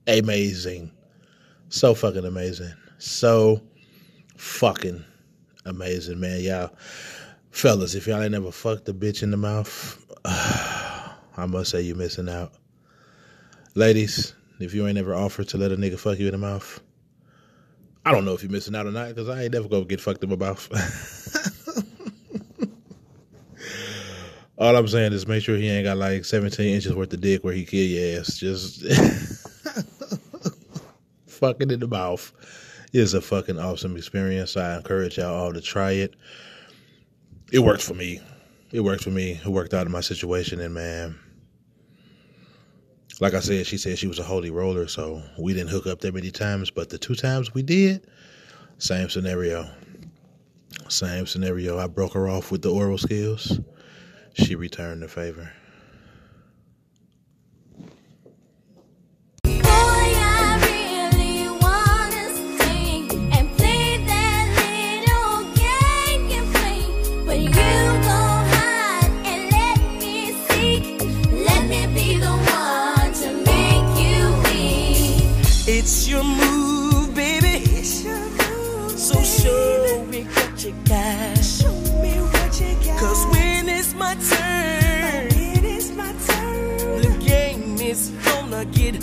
amazing. 0.07 0.91
So 1.69 1.95
fucking 1.95 2.25
amazing. 2.25 2.73
So 2.99 3.61
fucking 4.37 5.05
amazing, 5.67 6.21
man. 6.21 6.41
Y'all, 6.41 6.71
fellas, 7.51 7.95
if 7.95 8.07
y'all 8.07 8.23
ain't 8.23 8.33
never 8.33 8.51
fucked 8.51 8.89
a 8.89 8.95
bitch 8.95 9.23
in 9.23 9.31
the 9.31 9.37
mouth, 9.37 10.05
I 10.25 11.45
must 11.47 11.73
say 11.73 11.83
you're 11.83 11.97
missing 11.97 12.31
out. 12.31 12.53
Ladies, 13.75 14.35
if 14.59 14.75
you 14.75 14.87
ain't 14.87 14.99
ever 14.99 15.15
offered 15.15 15.49
to 15.49 15.59
let 15.59 15.73
a 15.73 15.77
nigga 15.77 15.99
fuck 15.99 16.19
you 16.19 16.27
in 16.27 16.33
the 16.33 16.39
mouth, 16.39 16.81
I 18.05 18.13
don't 18.13 18.25
know 18.25 18.35
if 18.35 18.43
you're 18.43 18.53
missing 18.53 18.75
out 18.75 18.87
or 18.87 18.93
not 18.93 19.09
because 19.09 19.29
I 19.29 19.43
ain't 19.43 19.53
never 19.53 19.69
gonna 19.69 19.85
get 19.85 20.01
fucked 20.01 20.23
in 20.23 20.31
my 20.31 20.37
mouth. 20.37 20.69
All 24.59 24.75
I'm 24.75 24.89
saying 24.89 25.13
is 25.13 25.27
make 25.27 25.43
sure 25.43 25.57
he 25.57 25.69
ain't 25.69 25.85
got 25.85 25.99
like 25.99 26.25
17 26.25 26.67
inches 26.75 26.95
worth 26.95 27.13
of 27.13 27.21
dick 27.21 27.45
where 27.45 27.53
he 27.53 27.65
kill 27.65 27.85
your 27.85 28.21
ass. 28.21 28.39
Just 28.39 28.85
fucking 31.27 31.71
in 31.71 31.81
the 31.81 31.89
mouth 31.89 32.33
is 32.93 33.13
a 33.13 33.21
fucking 33.21 33.59
awesome 33.59 33.97
experience. 33.97 34.57
I 34.57 34.77
encourage 34.77 35.19
y'all 35.19 35.35
all 35.35 35.53
to 35.53 35.61
try 35.61 35.93
it. 35.93 36.15
It 37.53 37.59
worked 37.59 37.83
for 37.83 37.95
me. 37.95 38.21
It 38.73 38.81
worked 38.81 39.05
for 39.05 39.11
me. 39.11 39.33
It 39.33 39.49
worked 39.49 39.75
out 39.75 39.87
in 39.87 39.93
my 39.93 40.01
situation, 40.01 40.61
and 40.61 40.75
man, 40.75 41.19
like 43.21 43.35
I 43.35 43.41
said, 43.41 43.67
she 43.67 43.79
said 43.79 43.99
she 43.99 44.07
was 44.07 44.19
a 44.19 44.25
holy 44.25 44.51
roller, 44.51 44.87
so 44.89 45.23
we 45.39 45.55
didn't 45.55 45.71
hook 45.71 45.87
up 45.87 46.01
that 46.01 46.15
many 46.15 46.31
times, 46.31 46.71
but 46.71 46.91
the 46.91 46.99
two 46.99 47.15
times 47.15 47.55
we 47.55 47.63
did, 47.63 48.07
same 48.79 49.09
scenario. 49.09 49.69
Same 50.89 51.27
scenario. 51.27 51.79
I 51.79 51.87
broke 51.87 52.13
her 52.13 52.29
off 52.29 52.53
with 52.53 52.63
the 52.63 52.73
oral 52.73 52.99
skills. 52.99 53.59
She 54.35 54.55
returned 54.55 55.03
the 55.03 55.09
favor. 55.09 55.51
It's 75.89 76.09
your 76.09 76.25
move, 76.25 77.15
baby. 77.15 77.63
It's 77.79 78.03
your 78.03 78.19
move. 78.19 78.99
So 78.99 79.23
show 79.23 80.05
me 80.11 80.25
what 80.25 80.65
you 80.65 80.75
got. 80.85 81.39
Show 81.39 81.71
me 82.03 82.11
what 82.33 82.61
you 82.61 82.75
got. 82.85 82.99
Cause 82.99 83.25
when 83.27 83.69
it's 83.69 83.95
my 83.95 84.15
turn, 84.15 85.27
it 85.31 85.63
is 85.63 85.93
my 85.93 86.13
turn. 86.27 87.03
The 87.03 87.25
game 87.25 87.77
is 87.79 88.11
gonna 88.25 88.65
get 88.65 89.01